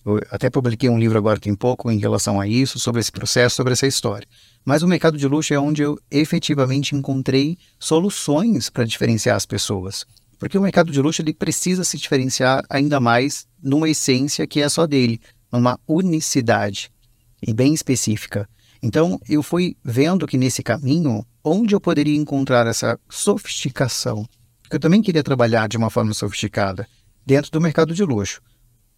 Eu 0.05 0.19
até 0.31 0.49
publiquei 0.49 0.88
um 0.88 0.99
livro 0.99 1.17
agora 1.17 1.38
tem 1.38 1.55
pouco 1.55 1.90
em 1.93 1.99
relação 1.99 2.40
a 2.40 2.49
isso, 2.49 2.79
sobre 2.79 3.00
esse 3.00 3.12
processo, 3.12 3.55
sobre 3.55 3.75
essa 3.75 3.87
história. 3.87 4.26
Mas 4.64 4.83
o 4.83 4.88
mercado 4.88 5.17
de 5.17 5.29
luxo 5.29 5.55
é 5.55 5.61
onde 5.61 5.83
eu 5.83 5.99
efetivamente 6.11 6.97
encontrei 6.97 7.57
soluções 7.79 8.69
para 8.69 8.85
diferenciar 8.85 9.37
as 9.37 9.47
pessoas. 9.47 10.05
Porque 10.38 10.59
o 10.59 10.62
mercado 10.62 10.90
de 10.90 11.00
luxo 11.00 11.23
ele 11.23 11.35
precisa 11.35 11.85
se 11.85 11.99
diferenciar 11.99 12.64
ainda 12.69 12.99
mais 12.99 13.47
numa 13.62 13.88
essência 13.88 14.47
que 14.47 14.61
é 14.61 14.69
só 14.69 14.87
dele, 14.87 15.21
numa 15.52 15.79
unicidade 15.87 16.90
e 17.47 17.52
bem 17.52 17.75
específica. 17.75 18.49
Então, 18.82 19.20
eu 19.28 19.42
fui 19.42 19.76
vendo 19.84 20.26
que 20.26 20.38
nesse 20.38 20.62
caminho, 20.62 21.25
onde 21.44 21.75
eu 21.75 21.80
poderia 21.80 22.16
encontrar 22.16 22.66
essa 22.66 22.99
sofisticação? 23.08 24.26
Porque 24.62 24.76
eu 24.76 24.80
também 24.80 25.02
queria 25.02 25.22
trabalhar 25.22 25.68
de 25.68 25.76
uma 25.76 25.90
forma 25.90 26.14
sofisticada 26.14 26.88
dentro 27.26 27.50
do 27.50 27.60
mercado 27.60 27.94
de 27.94 28.04
luxo. 28.04 28.40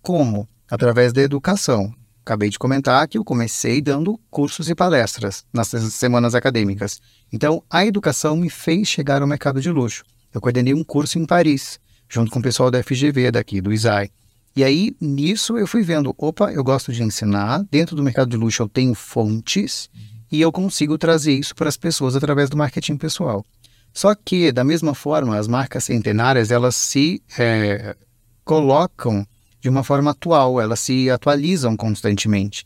Como? 0.00 0.48
Através 0.70 1.12
da 1.12 1.22
educação. 1.22 1.92
Acabei 2.24 2.48
de 2.48 2.58
comentar 2.58 3.08
que 3.08 3.18
eu 3.18 3.24
comecei 3.24 3.80
dando 3.80 4.18
cursos 4.30 4.68
e 4.70 4.74
palestras 4.74 5.44
nas 5.52 5.68
semanas 5.68 6.36
acadêmicas. 6.36 7.00
Então, 7.32 7.64
a 7.68 7.84
educação 7.84 8.36
me 8.36 8.48
fez 8.48 8.86
chegar 8.86 9.20
ao 9.20 9.28
mercado 9.28 9.60
de 9.60 9.70
luxo. 9.70 10.04
Eu 10.32 10.40
coordenei 10.40 10.72
um 10.72 10.84
curso 10.84 11.18
em 11.18 11.26
Paris, 11.26 11.80
junto 12.08 12.30
com 12.30 12.38
o 12.38 12.42
pessoal 12.42 12.70
da 12.70 12.82
FGV 12.82 13.32
daqui, 13.32 13.60
do 13.60 13.72
ISAI. 13.72 14.10
E 14.54 14.62
aí, 14.62 14.94
nisso, 15.00 15.56
eu 15.56 15.66
fui 15.66 15.82
vendo, 15.82 16.14
opa, 16.18 16.52
eu 16.52 16.62
gosto 16.62 16.92
de 16.92 17.02
ensinar, 17.02 17.64
dentro 17.70 17.96
do 17.96 18.02
mercado 18.02 18.28
de 18.28 18.36
luxo 18.36 18.62
eu 18.62 18.68
tenho 18.68 18.94
fontes 18.94 19.88
e 20.30 20.40
eu 20.40 20.52
consigo 20.52 20.98
trazer 20.98 21.32
isso 21.32 21.54
para 21.54 21.68
as 21.68 21.76
pessoas 21.76 22.14
através 22.14 22.50
do 22.50 22.56
marketing 22.56 22.96
pessoal. 22.96 23.46
Só 23.94 24.14
que, 24.14 24.52
da 24.52 24.64
mesma 24.64 24.94
forma, 24.94 25.38
as 25.38 25.48
marcas 25.48 25.84
centenárias, 25.84 26.50
elas 26.50 26.74
se 26.74 27.22
é, 27.38 27.96
colocam 28.44 29.26
de 29.60 29.68
uma 29.68 29.84
forma 29.84 30.10
atual, 30.10 30.60
elas 30.60 30.80
se 30.80 31.08
atualizam 31.08 31.76
constantemente. 31.76 32.64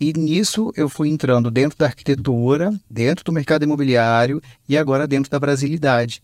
E 0.00 0.12
nisso 0.12 0.72
eu 0.76 0.88
fui 0.88 1.08
entrando 1.08 1.50
dentro 1.50 1.76
da 1.76 1.86
arquitetura, 1.86 2.72
dentro 2.88 3.24
do 3.24 3.32
mercado 3.32 3.64
imobiliário 3.64 4.40
e 4.68 4.78
agora 4.78 5.06
dentro 5.06 5.30
da 5.30 5.40
brasilidade. 5.40 6.22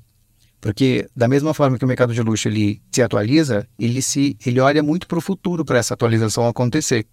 Porque 0.64 1.06
da 1.14 1.28
mesma 1.28 1.52
forma 1.52 1.76
que 1.76 1.84
o 1.84 1.86
mercado 1.86 2.14
de 2.14 2.22
luxo 2.22 2.48
ele 2.48 2.80
se 2.90 3.02
atualiza, 3.02 3.68
ele 3.78 4.00
se 4.00 4.34
ele 4.46 4.58
olha 4.60 4.82
muito 4.82 5.06
para 5.06 5.18
o 5.18 5.20
futuro 5.20 5.62
para 5.62 5.76
essa 5.76 5.92
atualização 5.92 6.48
acontecer. 6.48 7.06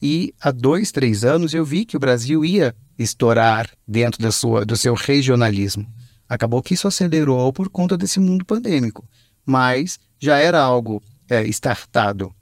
E 0.00 0.32
há 0.40 0.52
dois, 0.52 0.92
três 0.92 1.24
anos 1.24 1.52
eu 1.52 1.64
vi 1.64 1.84
que 1.84 1.96
o 1.96 1.98
Brasil 1.98 2.44
ia 2.44 2.72
estourar 2.96 3.68
dentro 3.84 4.22
da 4.22 4.30
sua, 4.30 4.64
do 4.64 4.76
seu 4.76 4.94
regionalismo. 4.94 5.84
Acabou 6.28 6.62
que 6.62 6.74
isso 6.74 6.86
acelerou 6.86 7.52
por 7.52 7.68
conta 7.68 7.96
desse 7.96 8.20
mundo 8.20 8.44
pandêmico, 8.44 9.04
mas 9.44 9.98
já 10.20 10.38
era 10.38 10.62
algo 10.62 11.02
é, 11.28 11.42
startado. 11.48 12.32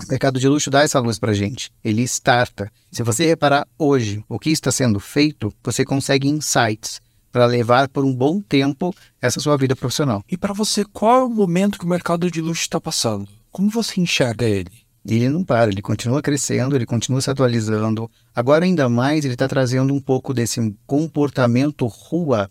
O 0.00 0.08
mercado 0.08 0.38
de 0.38 0.46
luxo 0.46 0.70
dá 0.70 0.82
essa 0.82 1.00
luz 1.00 1.18
para 1.18 1.32
gente. 1.32 1.72
Ele 1.82 2.02
starta. 2.02 2.70
Se 2.92 3.02
você 3.02 3.26
reparar 3.26 3.66
hoje 3.76 4.24
o 4.28 4.38
que 4.38 4.50
está 4.50 4.70
sendo 4.70 5.00
feito, 5.00 5.52
você 5.60 5.84
consegue 5.84 6.28
insights 6.28 7.00
para 7.30 7.46
levar 7.46 7.88
por 7.88 8.04
um 8.04 8.14
bom 8.14 8.40
tempo 8.40 8.94
essa 9.20 9.40
sua 9.40 9.56
vida 9.56 9.76
profissional. 9.76 10.24
E 10.30 10.36
para 10.36 10.52
você, 10.52 10.84
qual 10.84 11.20
é 11.20 11.24
o 11.24 11.30
momento 11.30 11.78
que 11.78 11.84
o 11.84 11.88
mercado 11.88 12.30
de 12.30 12.40
luxo 12.40 12.62
está 12.62 12.80
passando? 12.80 13.28
Como 13.50 13.70
você 13.70 14.00
enxerga 14.00 14.46
ele? 14.46 14.70
Ele 15.06 15.28
não 15.28 15.42
para, 15.42 15.70
ele 15.70 15.80
continua 15.80 16.20
crescendo, 16.20 16.76
ele 16.76 16.84
continua 16.84 17.20
se 17.20 17.30
atualizando. 17.30 18.10
Agora, 18.34 18.64
ainda 18.64 18.88
mais, 18.88 19.24
ele 19.24 19.34
está 19.34 19.48
trazendo 19.48 19.94
um 19.94 20.00
pouco 20.00 20.34
desse 20.34 20.74
comportamento 20.86 21.86
rua 21.86 22.50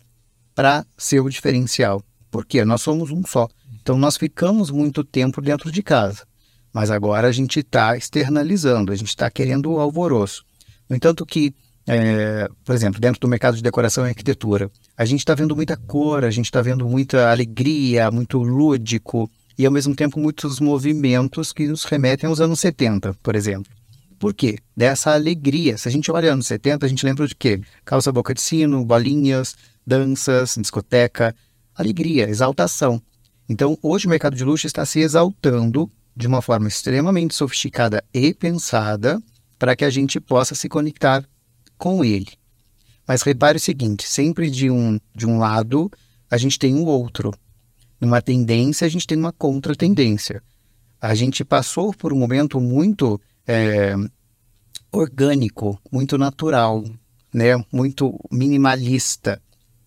para 0.54 0.84
ser 0.96 1.20
o 1.20 1.28
diferencial. 1.28 2.02
Porque 2.30 2.64
nós 2.64 2.82
somos 2.82 3.10
um 3.10 3.24
só. 3.24 3.48
Então, 3.80 3.96
nós 3.96 4.16
ficamos 4.16 4.70
muito 4.70 5.04
tempo 5.04 5.40
dentro 5.40 5.70
de 5.70 5.82
casa. 5.82 6.26
Mas 6.72 6.90
agora 6.90 7.28
a 7.28 7.32
gente 7.32 7.60
está 7.60 7.96
externalizando, 7.96 8.92
a 8.92 8.96
gente 8.96 9.08
está 9.08 9.30
querendo 9.30 9.70
o 9.70 9.80
alvoroço. 9.80 10.44
No 10.88 10.96
entanto, 10.96 11.24
que 11.24 11.54
é, 11.88 12.48
por 12.64 12.74
exemplo, 12.74 13.00
dentro 13.00 13.18
do 13.18 13.26
mercado 13.26 13.56
de 13.56 13.62
decoração 13.62 14.04
e 14.04 14.10
arquitetura, 14.10 14.70
a 14.94 15.04
gente 15.06 15.20
está 15.20 15.34
vendo 15.34 15.56
muita 15.56 15.74
cor, 15.74 16.22
a 16.22 16.30
gente 16.30 16.44
está 16.44 16.60
vendo 16.60 16.86
muita 16.86 17.30
alegria, 17.30 18.10
muito 18.10 18.38
lúdico 18.42 19.30
e 19.56 19.64
ao 19.64 19.72
mesmo 19.72 19.94
tempo 19.94 20.20
muitos 20.20 20.60
movimentos 20.60 21.50
que 21.50 21.66
nos 21.66 21.84
remetem 21.84 22.28
aos 22.28 22.40
anos 22.40 22.60
70, 22.60 23.14
por 23.22 23.34
exemplo. 23.34 23.72
Por 24.18 24.34
quê? 24.34 24.58
Dessa 24.76 25.14
alegria. 25.14 25.78
Se 25.78 25.88
a 25.88 25.90
gente 25.90 26.10
olha 26.10 26.32
anos 26.32 26.46
70, 26.46 26.84
a 26.84 26.88
gente 26.88 27.06
lembra 27.06 27.26
de 27.26 27.34
quê? 27.34 27.60
Calça 27.86 28.12
boca 28.12 28.34
de 28.34 28.42
sino, 28.42 28.84
bolinhas, 28.84 29.56
danças, 29.86 30.56
discoteca, 30.60 31.34
alegria, 31.74 32.28
exaltação. 32.28 33.00
Então, 33.48 33.78
hoje 33.80 34.06
o 34.06 34.10
mercado 34.10 34.36
de 34.36 34.44
luxo 34.44 34.66
está 34.66 34.84
se 34.84 35.00
exaltando 35.00 35.90
de 36.14 36.26
uma 36.26 36.42
forma 36.42 36.68
extremamente 36.68 37.34
sofisticada 37.34 38.04
e 38.12 38.34
pensada 38.34 39.22
para 39.58 39.74
que 39.74 39.84
a 39.84 39.90
gente 39.90 40.20
possa 40.20 40.54
se 40.54 40.68
conectar 40.68 41.24
com 41.78 42.04
ele. 42.04 42.28
Mas 43.06 43.22
repare 43.22 43.56
o 43.56 43.60
seguinte: 43.60 44.06
sempre 44.06 44.50
de 44.50 44.70
um, 44.70 44.98
de 45.14 45.26
um 45.26 45.38
lado 45.38 45.90
a 46.30 46.36
gente 46.36 46.58
tem 46.58 46.74
o 46.74 46.78
um 46.78 46.84
outro. 46.84 47.32
Numa 48.00 48.20
tendência, 48.20 48.86
a 48.86 48.90
gente 48.90 49.06
tem 49.06 49.18
uma 49.18 49.32
contratendência. 49.32 50.42
A 51.00 51.14
gente 51.14 51.44
passou 51.44 51.92
por 51.92 52.12
um 52.12 52.18
momento 52.18 52.60
muito 52.60 53.20
é, 53.46 53.94
orgânico, 54.92 55.80
muito 55.90 56.18
natural, 56.18 56.84
né? 57.32 57.62
muito 57.72 58.18
minimalista. 58.30 59.40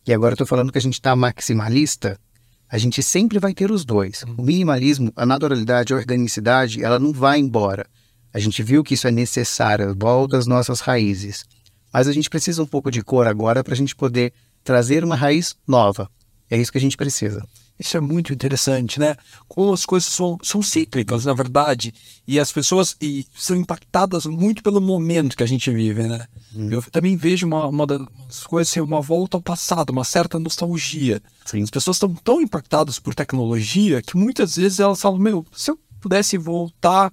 E 0.05 0.13
agora 0.13 0.33
estou 0.33 0.47
falando 0.47 0.71
que 0.71 0.77
a 0.77 0.81
gente 0.81 0.95
está 0.95 1.15
maximalista. 1.15 2.19
A 2.67 2.77
gente 2.77 3.03
sempre 3.03 3.37
vai 3.37 3.53
ter 3.53 3.69
os 3.69 3.85
dois. 3.85 4.23
O 4.37 4.41
minimalismo, 4.41 5.11
a 5.15 5.25
naturalidade, 5.25 5.93
a 5.93 5.97
organicidade, 5.97 6.83
ela 6.83 6.97
não 6.97 7.11
vai 7.11 7.39
embora. 7.39 7.85
A 8.33 8.39
gente 8.39 8.63
viu 8.63 8.83
que 8.83 8.93
isso 8.93 9.07
é 9.07 9.11
necessário, 9.11 9.95
volta 9.97 10.37
às 10.37 10.47
nossas 10.47 10.79
raízes. 10.79 11.43
Mas 11.91 12.07
a 12.07 12.13
gente 12.13 12.29
precisa 12.29 12.63
um 12.63 12.67
pouco 12.67 12.89
de 12.91 13.01
cor 13.01 13.27
agora 13.27 13.63
para 13.63 13.73
a 13.73 13.77
gente 13.77 13.95
poder 13.95 14.33
trazer 14.63 15.03
uma 15.03 15.15
raiz 15.15 15.55
nova. 15.67 16.09
É 16.49 16.57
isso 16.57 16.71
que 16.71 16.77
a 16.77 16.81
gente 16.81 16.97
precisa. 16.97 17.45
Isso 17.81 17.97
é 17.97 17.99
muito 17.99 18.31
interessante, 18.31 18.99
né? 18.99 19.15
Como 19.47 19.73
as 19.73 19.87
coisas 19.87 20.07
são, 20.07 20.37
são 20.43 20.61
cíclicas, 20.61 21.25
na 21.25 21.33
verdade, 21.33 21.91
e 22.27 22.39
as 22.39 22.51
pessoas 22.51 22.95
e 23.01 23.25
são 23.35 23.55
impactadas 23.55 24.27
muito 24.27 24.61
pelo 24.61 24.79
momento 24.79 25.35
que 25.35 25.41
a 25.41 25.47
gente 25.47 25.71
vive, 25.71 26.03
né? 26.03 26.27
Hum. 26.55 26.69
Eu 26.69 26.83
também 26.91 27.17
vejo 27.17 27.47
uma, 27.47 27.65
uma 27.65 27.87
das 27.87 28.43
coisas, 28.45 28.71
assim, 28.71 28.81
uma 28.81 29.01
volta 29.01 29.37
ao 29.37 29.41
passado, 29.41 29.89
uma 29.89 30.03
certa 30.03 30.37
nostalgia. 30.37 31.23
Sim. 31.43 31.63
As 31.63 31.71
pessoas 31.71 31.95
estão 31.95 32.13
tão 32.13 32.39
impactadas 32.39 32.99
por 32.99 33.15
tecnologia 33.15 33.99
que 33.99 34.15
muitas 34.15 34.57
vezes 34.57 34.79
elas 34.79 35.01
falam, 35.01 35.17
meu, 35.17 35.43
se 35.51 35.71
eu 35.71 35.79
pudesse 35.99 36.37
voltar 36.37 37.11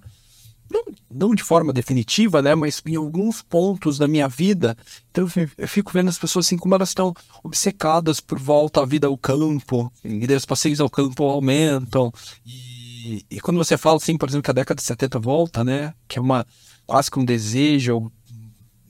não, 0.70 0.84
não 1.10 1.34
de 1.34 1.42
forma 1.42 1.72
definitiva, 1.72 2.42
né, 2.42 2.54
mas 2.54 2.82
em 2.86 2.96
alguns 2.96 3.42
pontos 3.42 3.98
da 3.98 4.06
minha 4.06 4.28
vida. 4.28 4.76
Então 5.10 5.26
eu 5.56 5.68
fico 5.68 5.92
vendo 5.92 6.08
as 6.08 6.18
pessoas 6.18 6.46
assim 6.46 6.56
como 6.56 6.74
elas 6.74 6.90
estão 6.90 7.14
obcecadas 7.42 8.20
por 8.20 8.38
volta 8.38 8.82
à 8.82 8.86
vida 8.86 9.06
ao 9.06 9.16
campo, 9.16 9.90
e 10.04 10.32
os 10.32 10.44
passeios 10.44 10.80
ao 10.80 10.90
campo 10.90 11.24
aumentam. 11.24 12.12
E, 12.44 13.24
e 13.30 13.40
quando 13.40 13.56
você 13.56 13.76
fala 13.76 13.96
assim, 13.96 14.16
por 14.16 14.28
exemplo, 14.28 14.44
que 14.44 14.50
a 14.50 14.54
década 14.54 14.80
de 14.80 14.86
70 14.86 15.18
volta, 15.18 15.64
né, 15.64 15.94
que 16.06 16.18
é 16.18 16.22
uma 16.22 16.46
quase 16.86 17.10
que 17.10 17.18
um 17.18 17.24
desejo 17.24 18.10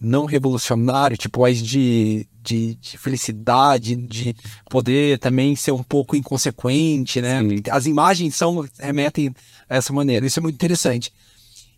não 0.00 0.26
revolucionário, 0.26 1.16
tipo, 1.16 1.40
mais 1.40 1.60
de, 1.60 2.26
de, 2.40 2.76
de, 2.76 2.96
felicidade, 2.96 3.96
de 3.96 4.34
poder 4.70 5.18
também 5.18 5.56
ser 5.56 5.72
um 5.72 5.82
pouco 5.82 6.14
inconsequente, 6.14 7.20
né? 7.20 7.40
Sim. 7.40 7.62
As 7.70 7.86
imagens 7.86 8.36
são 8.36 8.64
remetem 8.78 9.34
a 9.68 9.76
essa 9.76 9.92
maneira. 9.92 10.24
Isso 10.24 10.38
é 10.38 10.42
muito 10.42 10.54
interessante. 10.54 11.12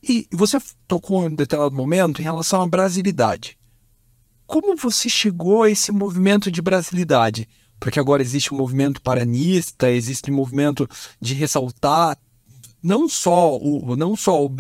E 0.03 0.27
você 0.33 0.59
tocou 0.89 1.27
em 1.27 1.35
determinado 1.35 1.75
momento 1.75 2.21
em 2.21 2.25
relação 2.25 2.63
à 2.63 2.67
brasilidade. 2.67 3.59
Como 4.47 4.77
você 4.77 5.09
chegou 5.09 5.63
a 5.63 5.71
esse 5.71 5.93
movimento 5.93 6.51
de 6.51 6.63
brasilidade? 6.63 7.49
Porque 7.79 8.01
agora 8.01 8.23
existe 8.23 8.53
um 8.53 8.59
movimento 8.59 9.01
paranista, 9.01 9.91
existe 9.91 10.31
um 10.31 10.35
movimento 10.35 10.89
de 11.21 11.35
ressaltar 11.35 12.19
não 12.83 13.09
só 13.09 13.57
o 13.57 13.95
não 13.95 14.17
só 14.17 14.43
o, 14.45 14.51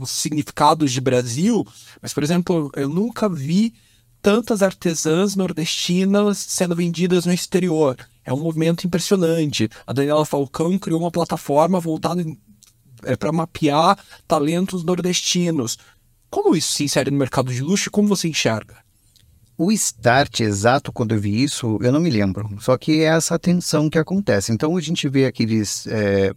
os 0.00 0.10
significados 0.10 0.90
de 0.90 1.00
Brasil, 1.00 1.66
mas 2.00 2.12
por 2.12 2.22
exemplo, 2.22 2.70
eu 2.74 2.88
nunca 2.88 3.28
vi 3.28 3.72
tantas 4.20 4.62
artesãs 4.62 5.34
nordestinas 5.34 6.38
sendo 6.38 6.76
vendidas 6.76 7.26
no 7.26 7.32
exterior. 7.32 7.96
É 8.24 8.32
um 8.32 8.40
movimento 8.40 8.86
impressionante. 8.86 9.68
A 9.84 9.92
Daniela 9.92 10.24
Falcão 10.24 10.78
criou 10.78 11.00
uma 11.00 11.10
plataforma 11.10 11.80
voltada 11.80 12.24
é 13.04 13.16
para 13.16 13.32
mapear 13.32 13.98
talentos 14.26 14.84
nordestinos. 14.84 15.78
Como 16.30 16.56
isso 16.56 16.72
se 16.72 16.84
insere 16.84 17.10
no 17.10 17.18
mercado 17.18 17.52
de 17.52 17.62
luxo 17.62 17.88
e 17.88 17.90
como 17.90 18.08
você 18.08 18.28
enxerga? 18.28 18.76
O 19.56 19.70
start 19.70 20.40
exato 20.40 20.90
quando 20.90 21.14
eu 21.14 21.20
vi 21.20 21.42
isso, 21.42 21.78
eu 21.82 21.92
não 21.92 22.00
me 22.00 22.10
lembro. 22.10 22.48
Só 22.60 22.76
que 22.76 23.02
é 23.02 23.04
essa 23.04 23.38
tensão 23.38 23.90
que 23.90 23.98
acontece. 23.98 24.50
Então 24.50 24.76
a 24.76 24.80
gente 24.80 25.08
vê 25.08 25.26
aqueles 25.26 25.86
é, 25.86 26.32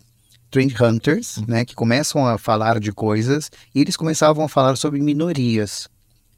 trend 0.51 0.75
hunters, 0.81 1.37
uhum. 1.37 1.45
né, 1.47 1.65
que 1.65 1.73
começam 1.73 2.25
a 2.25 2.37
falar 2.37 2.79
de 2.79 2.91
coisas 2.91 3.49
e 3.73 3.81
eles 3.81 3.95
começavam 3.95 4.45
a 4.45 4.49
falar 4.49 4.75
sobre 4.75 4.99
minorias. 5.01 5.87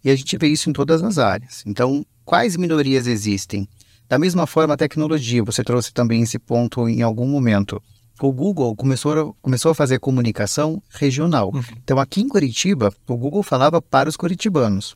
E 0.04 0.10
a 0.10 0.16
gente 0.16 0.38
vê 0.38 0.48
isso 0.48 0.70
em 0.70 0.74
todas 0.74 1.04
as 1.04 1.18
áreas. 1.18 1.64
Então, 1.66 2.06
quais 2.24 2.56
minorias 2.56 3.08
existem? 3.08 3.68
Da 4.08 4.18
mesma 4.18 4.48
forma, 4.48 4.74
a 4.74 4.78
tecnologia, 4.78 5.44
você 5.44 5.64
trouxe 5.64 5.92
também 5.92 6.22
esse 6.22 6.40
ponto 6.40 6.88
em 6.88 7.02
algum 7.02 7.28
momento 7.28 7.82
o 8.26 8.32
Google 8.32 8.76
começou 8.76 9.14
a, 9.14 9.34
começou 9.42 9.72
a 9.72 9.76
fazer 9.76 10.00
comunicação 10.00 10.82
regional. 10.90 11.52
Uhum. 11.54 11.62
Então, 11.84 12.00
aqui 12.00 12.22
em 12.22 12.28
Curitiba, 12.28 12.94
o 13.08 13.18
Google 13.18 13.44
falava 13.44 13.82
para 13.82 14.10
os 14.10 14.18
curitibanos. 14.18 14.96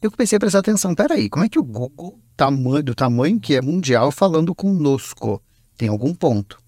Eu 0.00 0.10
comecei 0.10 0.36
a 0.36 0.40
prestar 0.40 0.60
atenção, 0.60 0.94
peraí, 0.94 1.28
como 1.28 1.44
é 1.44 1.48
que 1.48 1.58
o 1.58 1.64
Google, 1.64 2.18
tamanho, 2.36 2.84
do 2.84 2.94
tamanho 2.94 3.40
que 3.40 3.54
é 3.54 3.60
mundial, 3.60 4.12
falando 4.12 4.54
conosco? 4.54 5.42
Tem 5.76 5.88
algum 5.88 6.14
ponto. 6.14 6.58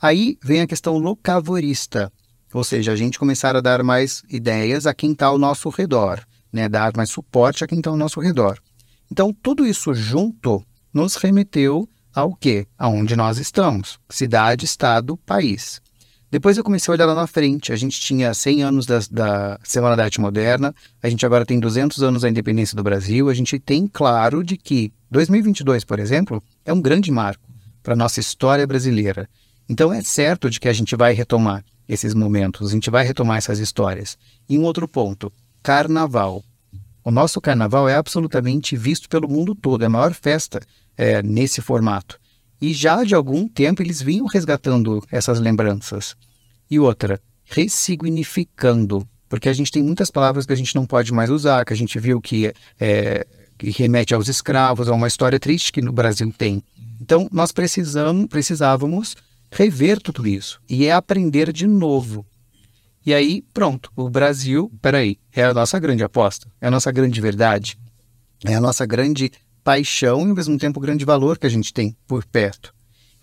Aí 0.00 0.36
vem 0.42 0.60
a 0.60 0.66
questão 0.66 0.98
locavorista, 0.98 2.12
ou 2.52 2.64
seja, 2.64 2.92
a 2.92 2.96
gente 2.96 3.18
começar 3.18 3.54
a 3.54 3.60
dar 3.60 3.84
mais 3.84 4.22
ideias 4.28 4.84
a 4.86 4.92
quem 4.92 5.12
está 5.12 5.26
ao 5.26 5.38
nosso 5.38 5.68
redor, 5.68 6.20
né? 6.52 6.68
dar 6.68 6.92
mais 6.96 7.10
suporte 7.10 7.62
a 7.62 7.68
quem 7.68 7.78
está 7.78 7.90
ao 7.90 7.96
nosso 7.96 8.18
redor. 8.20 8.58
Então, 9.10 9.32
tudo 9.32 9.64
isso 9.64 9.94
junto 9.94 10.64
nos 10.92 11.14
remeteu 11.14 11.88
ao 12.14 12.34
quê? 12.34 12.66
Aonde 12.78 13.16
nós 13.16 13.38
estamos. 13.38 13.98
Cidade, 14.08 14.64
estado, 14.64 15.16
país. 15.16 15.80
Depois 16.30 16.56
eu 16.56 16.64
comecei 16.64 16.90
a 16.90 16.94
olhar 16.94 17.04
lá 17.04 17.14
na 17.14 17.26
frente. 17.26 17.72
A 17.72 17.76
gente 17.76 18.00
tinha 18.00 18.32
100 18.32 18.62
anos 18.62 18.86
da, 18.86 19.00
da, 19.10 19.60
Semana 19.62 19.94
da 19.94 20.04
Arte 20.04 20.18
Moderna, 20.18 20.74
a 21.02 21.08
gente 21.10 21.26
agora 21.26 21.44
tem 21.44 21.60
200 21.60 22.02
anos 22.02 22.22
da 22.22 22.30
independência 22.30 22.74
do 22.74 22.82
Brasil. 22.82 23.28
A 23.28 23.34
gente 23.34 23.58
tem 23.58 23.86
claro 23.86 24.42
de 24.42 24.56
que 24.56 24.90
2022, 25.10 25.84
por 25.84 25.98
exemplo, 25.98 26.42
é 26.64 26.72
um 26.72 26.80
grande 26.80 27.10
marco 27.10 27.46
para 27.82 27.92
a 27.92 27.96
nossa 27.96 28.18
história 28.18 28.66
brasileira. 28.66 29.28
Então 29.68 29.92
é 29.92 30.02
certo 30.02 30.48
de 30.48 30.58
que 30.58 30.68
a 30.68 30.72
gente 30.72 30.96
vai 30.96 31.12
retomar 31.12 31.62
esses 31.86 32.14
momentos, 32.14 32.70
a 32.70 32.72
gente 32.72 32.88
vai 32.88 33.04
retomar 33.04 33.36
essas 33.36 33.58
histórias. 33.58 34.16
E 34.48 34.58
um 34.58 34.62
outro 34.62 34.88
ponto, 34.88 35.30
carnaval. 35.62 36.42
O 37.04 37.10
nosso 37.10 37.40
carnaval 37.42 37.88
é 37.88 37.94
absolutamente 37.94 38.74
visto 38.74 39.06
pelo 39.06 39.28
mundo 39.28 39.54
todo, 39.54 39.82
é 39.82 39.86
a 39.86 39.90
maior 39.90 40.14
festa 40.14 40.60
é, 40.96 41.22
nesse 41.22 41.60
formato. 41.60 42.18
E 42.60 42.72
já 42.72 43.02
de 43.02 43.14
algum 43.14 43.48
tempo 43.48 43.82
eles 43.82 44.00
vinham 44.00 44.26
resgatando 44.26 45.02
essas 45.10 45.40
lembranças. 45.40 46.14
E 46.70 46.78
outra, 46.78 47.20
ressignificando, 47.44 49.06
porque 49.28 49.48
a 49.48 49.52
gente 49.52 49.72
tem 49.72 49.82
muitas 49.82 50.10
palavras 50.10 50.46
que 50.46 50.52
a 50.52 50.56
gente 50.56 50.74
não 50.74 50.86
pode 50.86 51.12
mais 51.12 51.28
usar, 51.28 51.64
que 51.64 51.72
a 51.72 51.76
gente 51.76 51.98
viu 51.98 52.20
que, 52.20 52.52
é, 52.78 53.26
que 53.58 53.70
remete 53.70 54.14
aos 54.14 54.28
escravos, 54.28 54.88
a 54.88 54.94
uma 54.94 55.08
história 55.08 55.40
triste 55.40 55.72
que 55.72 55.82
no 55.82 55.92
Brasil 55.92 56.32
tem. 56.36 56.62
Então 57.00 57.28
nós 57.32 57.50
precisamos, 57.50 58.26
precisávamos 58.26 59.16
rever 59.50 60.00
tudo 60.00 60.26
isso 60.26 60.60
e 60.68 60.86
é 60.86 60.92
aprender 60.92 61.52
de 61.52 61.66
novo. 61.66 62.24
E 63.04 63.12
aí, 63.12 63.42
pronto, 63.52 63.90
o 63.96 64.08
Brasil, 64.08 64.70
peraí, 64.80 65.18
é 65.34 65.42
a 65.42 65.52
nossa 65.52 65.78
grande 65.80 66.04
aposta, 66.04 66.46
é 66.60 66.68
a 66.68 66.70
nossa 66.70 66.92
grande 66.92 67.20
verdade, 67.20 67.76
é 68.44 68.54
a 68.54 68.60
nossa 68.60 68.86
grande 68.86 69.32
paixão 69.62 70.26
e 70.26 70.30
ao 70.30 70.36
mesmo 70.36 70.58
tempo 70.58 70.78
o 70.78 70.82
grande 70.82 71.04
valor 71.04 71.38
que 71.38 71.46
a 71.46 71.50
gente 71.50 71.72
tem 71.72 71.96
por 72.06 72.24
perto. 72.24 72.74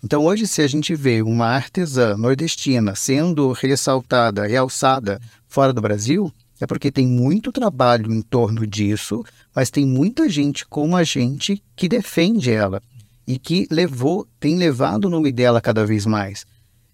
Então 0.02 0.24
hoje, 0.24 0.46
se 0.46 0.62
a 0.62 0.66
gente 0.66 0.94
vê 0.94 1.20
uma 1.20 1.46
artesã 1.46 2.16
nordestina 2.16 2.94
sendo 2.94 3.52
ressaltada, 3.52 4.46
realçada 4.46 5.20
fora 5.46 5.72
do 5.72 5.82
Brasil, 5.82 6.32
é 6.60 6.66
porque 6.66 6.90
tem 6.90 7.06
muito 7.06 7.52
trabalho 7.52 8.12
em 8.12 8.22
torno 8.22 8.66
disso, 8.66 9.24
mas 9.54 9.70
tem 9.70 9.86
muita 9.86 10.28
gente 10.28 10.66
como 10.66 10.96
a 10.96 11.04
gente 11.04 11.62
que 11.76 11.88
defende 11.88 12.50
ela 12.50 12.82
e 13.26 13.38
que 13.38 13.66
levou, 13.70 14.26
tem 14.38 14.56
levado 14.56 15.04
o 15.04 15.10
nome 15.10 15.32
dela 15.32 15.60
cada 15.60 15.86
vez 15.86 16.06
mais. 16.06 16.46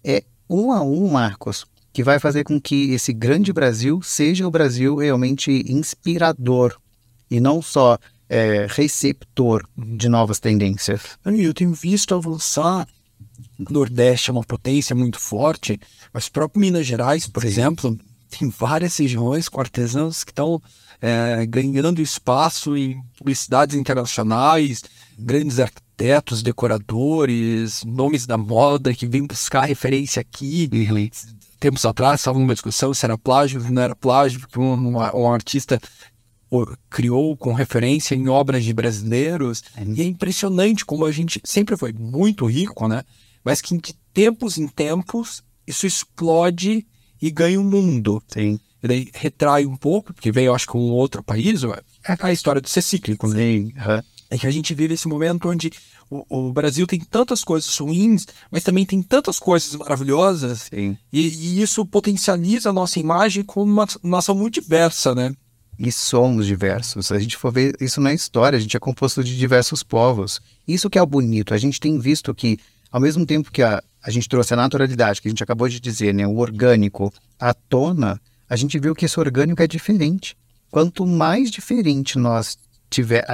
É 0.03 0.23
um 0.49 0.71
a 0.71 0.81
um, 0.81 1.09
Marcos, 1.09 1.65
que 1.91 2.03
vai 2.03 2.19
fazer 2.19 2.43
com 2.43 2.59
que 2.59 2.91
esse 2.91 3.11
grande 3.11 3.51
Brasil 3.51 4.01
seja 4.01 4.47
o 4.47 4.51
Brasil 4.51 4.95
realmente 4.97 5.65
inspirador 5.67 6.77
e 7.29 7.39
não 7.39 7.61
só 7.61 7.97
é, 8.29 8.67
receptor 8.69 9.67
de 9.77 10.09
novas 10.09 10.39
tendências. 10.39 11.01
Eu 11.25 11.53
tenho 11.53 11.73
visto 11.73 12.15
avançar. 12.15 12.87
O 13.59 13.71
Nordeste 13.71 14.29
é 14.29 14.33
uma 14.33 14.43
potência 14.43 14.95
muito 14.95 15.19
forte, 15.19 15.79
mas 16.13 16.29
próprio 16.29 16.61
Minas 16.61 16.85
Gerais, 16.85 17.27
por 17.27 17.41
Sim. 17.41 17.47
exemplo, 17.47 17.99
tem 18.29 18.49
várias 18.49 18.97
regiões 18.97 19.47
com 19.47 19.59
artesãos 19.59 20.23
que 20.23 20.31
estão 20.31 20.61
é, 21.01 21.45
ganhando 21.45 22.01
espaço 22.01 22.75
em 22.75 23.01
publicidades 23.17 23.75
internacionais, 23.75 24.83
grandes 25.17 25.59
arquitetos, 25.59 26.43
decoradores, 26.43 27.83
nomes 27.83 28.25
da 28.25 28.37
moda 28.37 28.93
que 28.93 29.07
vêm 29.07 29.25
buscar 29.25 29.65
referência 29.65 30.21
aqui. 30.21 30.69
Uhum. 30.71 31.09
Tempos 31.59 31.85
atrás 31.85 32.19
estava 32.19 32.37
numa 32.37 32.53
discussão 32.53 32.93
se 32.93 33.03
era 33.05 33.17
plágio, 33.17 33.63
ou 33.63 33.71
não 33.71 33.81
era 33.81 33.95
plágio, 33.95 34.39
porque 34.39 34.59
um, 34.59 34.97
um 34.97 35.31
artista 35.31 35.79
criou 36.89 37.35
com 37.35 37.53
referência 37.53 38.15
em 38.15 38.27
obras 38.27 38.63
de 38.63 38.73
brasileiros. 38.73 39.63
Uhum. 39.77 39.93
E 39.95 40.01
é 40.01 40.05
impressionante 40.05 40.85
como 40.85 41.05
a 41.05 41.11
gente 41.11 41.41
sempre 41.43 41.75
foi 41.77 41.93
muito 41.93 42.45
rico, 42.45 42.87
né? 42.87 43.03
Mas 43.43 43.61
que 43.61 43.77
de 43.77 43.93
tempos 44.13 44.57
em 44.57 44.67
tempos 44.67 45.43
isso 45.65 45.85
explode 45.85 46.85
e 47.21 47.29
ganha 47.29 47.59
o 47.59 47.63
um 47.63 47.69
mundo. 47.69 48.21
Sim. 48.27 48.59
E 48.81 48.87
daí 48.87 49.09
retrai 49.13 49.65
um 49.65 49.75
pouco, 49.75 50.13
porque 50.13 50.31
veio, 50.31 50.53
acho 50.53 50.67
que, 50.67 50.77
um 50.77 50.91
outro 50.91 51.23
país, 51.23 51.63
é 51.63 52.17
a 52.19 52.31
história 52.31 52.61
do 52.61 52.69
ser 52.69 52.81
cíclico, 52.81 53.27
né? 53.27 53.39
Sim. 53.39 53.73
Uhum. 53.75 54.03
É 54.29 54.37
que 54.37 54.45
a 54.45 54.51
gente 54.51 54.73
vive 54.73 54.93
esse 54.93 55.07
momento 55.07 55.49
onde 55.49 55.71
o, 56.09 56.49
o, 56.49 56.53
Brasil 56.53 56.85
tem 56.85 56.99
tantas 56.99 57.43
coisas 57.43 57.75
ruins, 57.77 58.25
mas 58.51 58.63
também 58.63 58.85
tem 58.85 59.01
tantas 59.01 59.39
coisas 59.39 59.73
maravilhosas. 59.75 60.67
Sim. 60.73 60.97
E, 61.11 61.27
e 61.27 61.61
isso 61.61 61.85
potencializa 61.85 62.69
a 62.69 62.73
nossa 62.73 62.99
imagem 62.99 63.43
como 63.43 63.71
uma 63.71 63.87
nação 64.03 64.35
muito 64.35 64.61
diversa, 64.61 65.15
né? 65.15 65.33
E 65.79 65.91
somos 65.91 66.45
diversos. 66.47 67.11
A 67.11 67.19
gente 67.19 67.37
for 67.37 67.51
ver 67.51 67.75
isso 67.79 68.01
na 68.01 68.13
história, 68.13 68.57
a 68.57 68.59
gente 68.59 68.75
é 68.75 68.79
composto 68.79 69.23
de 69.23 69.37
diversos 69.37 69.83
povos. 69.83 70.41
Isso 70.67 70.89
que 70.89 70.97
é 70.97 71.01
o 71.01 71.05
bonito. 71.05 71.53
A 71.53 71.57
gente 71.57 71.79
tem 71.79 71.99
visto 71.99 72.33
que, 72.33 72.57
ao 72.91 72.99
mesmo 72.99 73.25
tempo 73.25 73.51
que 73.51 73.61
a, 73.61 73.83
a 74.01 74.09
gente 74.09 74.27
trouxe 74.27 74.53
a 74.53 74.57
naturalidade, 74.57 75.21
que 75.21 75.27
a 75.27 75.31
gente 75.31 75.43
acabou 75.43 75.69
de 75.69 75.79
dizer, 75.79 76.13
né, 76.13 76.25
o 76.25 76.37
orgânico 76.37 77.13
à 77.39 77.53
tona, 77.53 78.19
a 78.49 78.55
gente 78.55 78.79
viu 78.79 78.95
que 78.95 79.05
esse 79.05 79.19
orgânico 79.19 79.61
é 79.61 79.67
diferente. 79.67 80.35
Quanto 80.71 81.05
mais 81.05 81.51
diferente 81.51 82.17
nós 82.17 82.57
tiver, 82.89 83.25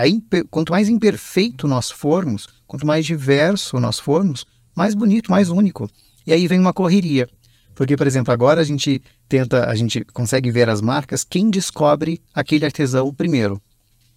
quanto 0.49 0.71
mais 0.71 0.89
imperfeito 0.89 1.67
nós 1.67 1.91
formos, 1.91 2.47
quanto 2.67 2.85
mais 2.85 3.05
diverso 3.05 3.79
nós 3.79 3.99
formos, 3.99 4.45
mais 4.75 4.93
bonito, 4.95 5.31
mais 5.31 5.49
único. 5.49 5.89
E 6.25 6.33
aí 6.33 6.47
vem 6.47 6.59
uma 6.59 6.73
correria. 6.73 7.29
Porque, 7.75 7.97
por 7.97 8.05
exemplo, 8.05 8.31
agora 8.31 8.61
a 8.61 8.63
gente 8.63 9.01
tenta, 9.27 9.69
a 9.69 9.75
gente 9.75 10.03
consegue 10.05 10.51
ver 10.51 10.69
as 10.69 10.81
marcas, 10.81 11.23
quem 11.23 11.49
descobre 11.49 12.21
aquele 12.33 12.65
artesão 12.65 13.13
primeiro. 13.13 13.61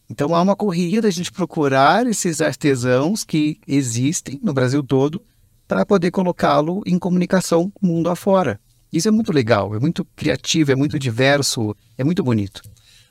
Então 0.09 0.35
há 0.35 0.43
uma 0.43 0.55
correria 0.55 1.03
da 1.03 1.11
gente 1.11 1.33
procurar 1.33 2.07
esses 2.07 2.41
artesãos 2.41 3.25
que 3.25 3.59
existem 3.67 4.39
no 4.43 4.53
Brasil 4.53 4.83
todo 4.83 5.21
para 5.67 5.85
poder 5.85 6.11
colocá-lo 6.11 6.83
em 6.87 6.99
comunicação 6.99 7.73
mundo 7.83 8.09
afora. 8.09 8.61
Isso 8.93 9.09
é 9.09 9.11
muito 9.11 9.33
legal, 9.33 9.75
é 9.75 9.81
muito 9.81 10.05
criativo, 10.17 10.71
é 10.71 10.77
muito 10.77 10.99
diverso, 10.99 11.75
é 11.99 12.05
muito 12.05 12.23
bonito. 12.23 12.63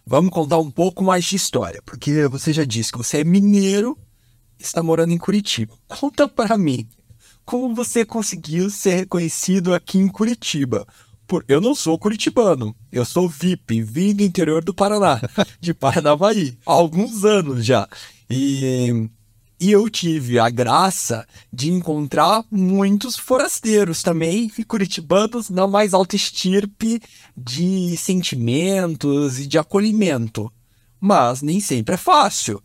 Vamos 0.06 0.32
contar 0.32 0.58
um 0.60 0.72
pouco 0.72 1.04
mais 1.04 1.26
de 1.26 1.36
história, 1.36 1.82
porque 1.86 2.28
você 2.28 2.54
já 2.54 2.64
disse 2.64 2.92
que 2.92 2.98
você 2.98 3.20
é 3.20 3.24
mineiro 3.24 3.98
e 4.58 4.64
está 4.64 4.82
morando 4.82 5.12
em 5.12 5.18
Curitiba. 5.18 5.74
Conta 5.88 6.28
para 6.28 6.58
mim, 6.58 6.88
como 7.46 7.76
você 7.76 8.04
conseguiu 8.04 8.70
ser 8.70 8.96
reconhecido 8.96 9.74
aqui 9.74 9.98
em 9.98 10.08
Curitiba? 10.08 10.88
Por, 11.28 11.44
eu 11.48 11.60
não 11.60 11.74
sou 11.74 11.98
curitibano, 11.98 12.76
eu 12.92 13.04
sou 13.04 13.28
VIP, 13.28 13.82
vim 13.82 14.14
do 14.14 14.24
interior 14.24 14.64
do 14.64 14.74
Paraná, 14.74 15.20
de 15.60 15.74
Paranavaí, 15.74 16.58
há 16.66 16.72
alguns 16.72 17.26
anos 17.26 17.66
já. 17.66 17.88
E 18.30 19.10
e 19.60 19.72
eu 19.72 19.90
tive 19.90 20.38
a 20.38 20.50
graça 20.50 21.26
de 21.52 21.72
encontrar 21.72 22.44
muitos 22.52 23.16
forasteiros 23.16 24.04
também, 24.04 24.52
e 24.58 24.64
curitibanos 24.66 25.50
na 25.50 25.66
mais 25.66 25.94
alta 25.94 26.16
estirpe 26.16 27.02
de 27.36 27.96
sentimentos 27.96 29.40
e 29.40 29.48
de 29.48 29.58
acolhimento. 29.58 30.52
Mas 31.00 31.42
nem 31.42 31.62
sempre 31.62 31.96
é 31.96 31.98
fácil. 31.98 32.62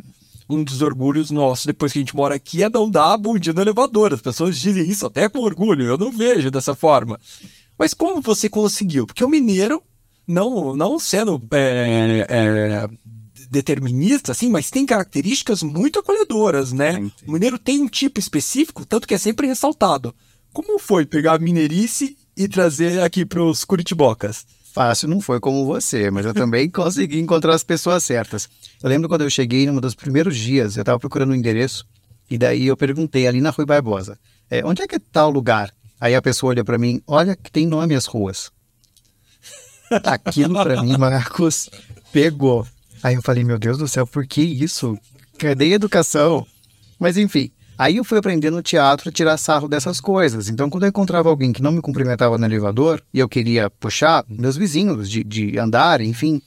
Um 0.51 0.65
dos 0.65 0.83
orgulhos 0.83 1.31
nossos, 1.31 1.65
depois 1.65 1.93
que 1.93 1.99
a 1.99 2.03
gente 2.03 2.17
mora 2.17 2.35
aqui, 2.35 2.63
é 2.63 2.69
não 2.69 2.91
dar 2.91 3.17
bom 3.17 3.39
dia 3.39 3.53
no 3.53 3.61
elevador. 3.61 4.13
As 4.13 4.21
pessoas 4.21 4.59
dizem 4.59 4.89
isso 4.89 5.07
até 5.07 5.29
com 5.29 5.39
orgulho, 5.39 5.85
eu 5.85 5.97
não 5.97 6.11
vejo 6.11 6.51
dessa 6.51 6.75
forma. 6.75 7.21
Mas 7.79 7.95
como 7.95 8.21
você 8.21 8.49
conseguiu? 8.49 9.07
Porque 9.07 9.25
o 9.25 9.29
mineiro, 9.29 9.83
não, 10.27 10.75
não 10.75 10.99
sendo 10.99 11.41
é, 11.53 12.27
é, 12.29 12.89
determinista, 13.51 14.33
assim, 14.33 14.51
mas 14.51 14.71
tem 14.71 14.85
características 14.85 15.63
muito 15.63 15.99
acolhedoras, 15.99 16.73
né? 16.73 16.95
Sim, 16.95 17.13
sim. 17.17 17.27
O 17.27 17.33
mineiro 17.33 17.59
tem 17.59 17.81
um 17.81 17.89
tipo 17.89 18.21
específico, 18.21 18.85
tanto 18.85 19.07
que 19.07 19.15
é 19.15 19.19
sempre 19.19 19.47
ressaltado. 19.47 20.15
Como 20.53 20.79
foi 20.79 21.07
pegar 21.07 21.35
a 21.35 21.39
mineirice 21.39 22.17
e 22.37 22.49
trazer 22.49 23.01
aqui 23.03 23.25
para 23.25 23.43
os 23.43 23.65
curitibocas? 23.65 24.45
Fácil 24.73 25.09
não 25.09 25.21
foi 25.21 25.41
como 25.41 25.67
você, 25.67 26.11
mas 26.11 26.25
eu 26.25 26.33
também 26.33 26.69
consegui 26.71 27.19
encontrar 27.19 27.55
as 27.55 27.65
pessoas 27.65 28.05
certas. 28.05 28.49
Eu 28.83 28.89
lembro 28.89 29.09
quando 29.09 29.23
eu 29.23 29.31
cheguei, 29.31 29.67
num 29.67 29.81
dos 29.81 29.95
primeiros 29.95 30.37
dias, 30.37 30.77
eu 30.77 30.83
estava 30.83 30.99
procurando 30.99 31.31
um 31.33 31.35
endereço, 31.35 31.85
e 32.31 32.39
daí 32.39 32.67
eu 32.67 32.77
perguntei 32.77 33.27
ali 33.27 33.41
na 33.41 33.51
Rui 33.51 33.67
Barbosa, 33.67 34.19
é, 34.49 34.65
onde 34.65 34.83
é 34.83 34.87
que 34.87 34.97
está 34.97 35.27
o 35.27 35.31
lugar? 35.31 35.73
Aí 36.01 36.15
a 36.15 36.23
pessoa 36.23 36.51
olha 36.51 36.65
para 36.65 36.79
mim, 36.79 37.03
olha 37.07 37.37
que 37.37 37.51
tem 37.51 37.67
nome 37.67 37.95
as 37.95 38.07
ruas. 38.07 38.51
Aquilo 39.91 40.55
para 40.55 40.81
mim, 40.83 40.97
Marcos, 40.97 41.69
pegou. 42.13 42.67
Aí 43.03 43.15
eu 43.17 43.23
falei, 43.23 43.43
meu 43.43 43.59
Deus 43.59 43.79
do 43.79 43.89
céu, 43.89 44.07
por 44.07 44.27
que 44.27 44.41
isso? 44.41 44.97
Cadê 45.37 45.65
a 45.67 45.77
educação? 45.77 46.47
Mas 46.99 47.17
enfim, 47.17 47.51
aí 47.81 47.97
eu 47.97 48.05
fui 48.05 48.19
aprendendo 48.19 48.57
no 48.57 48.62
teatro 48.62 49.09
a 49.09 49.12
tirar 49.12 49.38
sarro 49.38 49.66
dessas 49.66 50.03
coisas. 50.03 50.51
Então, 50.51 50.69
quando 50.69 50.83
eu 50.83 50.90
encontrava 50.90 51.31
alguém 51.31 51.51
que 51.51 51.62
não 51.62 51.73
me 51.73 51.81
cumprimentava 51.81 52.37
no 52.37 52.45
elevador 52.45 53.03
e 53.12 53.19
eu 53.19 53.27
queria 53.27 53.71
puxar 53.71 54.23
meus 54.29 54.55
vizinhos 54.55 55.09
de, 55.09 55.25
de 55.25 55.59
andar, 55.59 56.03
enfim, 56.03 56.43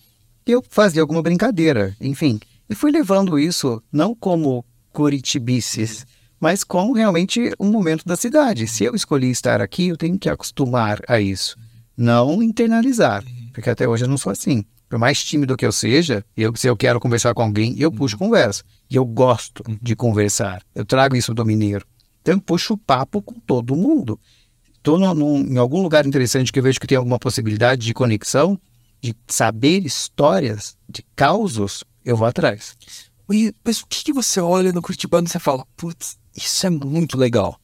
eu 0.46 0.64
fazia 0.70 1.02
alguma 1.02 1.24
brincadeira, 1.24 1.96
enfim. 2.00 2.40
E 2.70 2.76
fui 2.76 2.92
levando 2.92 3.40
isso 3.40 3.82
não 3.92 4.14
como 4.14 4.64
curitibices, 4.92 6.06
mas 6.40 6.64
como 6.64 6.94
realmente 6.94 7.52
um 7.60 7.72
momento 7.72 8.06
da 8.06 8.16
cidade. 8.16 8.68
Se 8.68 8.84
eu 8.84 8.94
escolhi 8.94 9.32
estar 9.32 9.60
aqui, 9.60 9.88
eu 9.88 9.98
tenho 9.98 10.20
que 10.20 10.30
acostumar 10.30 11.02
a 11.08 11.20
isso, 11.20 11.58
não 11.98 12.44
internalizar, 12.44 13.24
porque 13.52 13.72
até 13.72 13.88
hoje 13.88 14.04
eu 14.04 14.08
não 14.08 14.20
sou 14.20 14.32
assim. 14.32 14.64
Por 14.88 15.00
mais 15.00 15.24
tímido 15.24 15.58
que 15.58 15.66
eu 15.66 15.72
seja, 15.72 16.24
eu, 16.38 16.56
se 16.56 16.68
eu 16.68 16.78
quero 16.78 17.00
conversar 17.00 17.34
com 17.34 17.42
alguém, 17.42 17.74
eu 17.80 17.92
puxo 17.92 18.16
conversa. 18.16 18.64
E 18.94 18.96
eu 18.96 19.04
gosto 19.04 19.64
de 19.82 19.96
conversar. 19.96 20.62
Eu 20.76 20.86
trago 20.86 21.16
isso 21.16 21.34
do 21.34 21.44
mineiro. 21.44 21.84
Então 22.22 22.36
eu 22.36 22.42
puxo 22.42 22.78
papo 22.78 23.24
com 23.24 23.34
todo 23.40 23.76
mundo. 23.76 24.20
Estou 24.76 25.00
em 25.00 25.58
algum 25.58 25.82
lugar 25.82 26.06
interessante 26.06 26.52
que 26.52 26.60
eu 26.60 26.64
vejo 26.64 26.80
que 26.80 26.86
tem 26.86 26.98
alguma 26.98 27.18
possibilidade 27.18 27.88
de 27.88 27.94
conexão, 27.94 28.60
de 29.02 29.16
saber 29.28 29.84
histórias, 29.84 30.78
de 30.88 31.04
causos, 31.16 31.84
eu 32.06 32.16
vou 32.16 32.28
atrás. 32.28 32.78
E, 33.32 33.52
mas 33.66 33.82
o 33.82 33.88
que, 33.88 34.04
que 34.04 34.14
você 34.14 34.40
olha 34.40 34.72
no 34.72 34.82
Curitibano 34.82 35.26
e 35.26 35.30
você 35.32 35.40
fala, 35.40 35.66
putz, 35.76 36.20
isso 36.36 36.68
é 36.68 36.70
muito 36.70 37.18
legal? 37.18 37.60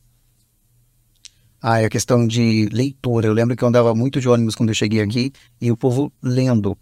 Ah, 1.61 1.79
é 1.79 1.85
a 1.85 1.89
questão 1.89 2.25
de 2.25 2.67
leitura. 2.71 3.27
Eu 3.27 3.33
lembro 3.33 3.55
que 3.55 3.63
eu 3.63 3.67
andava 3.67 3.93
muito 3.93 4.19
de 4.19 4.27
ônibus 4.27 4.55
quando 4.55 4.69
eu 4.69 4.75
cheguei 4.75 5.01
aqui 5.01 5.31
e 5.61 5.71
o 5.71 5.77
povo 5.77 6.11
lendo. 6.23 6.75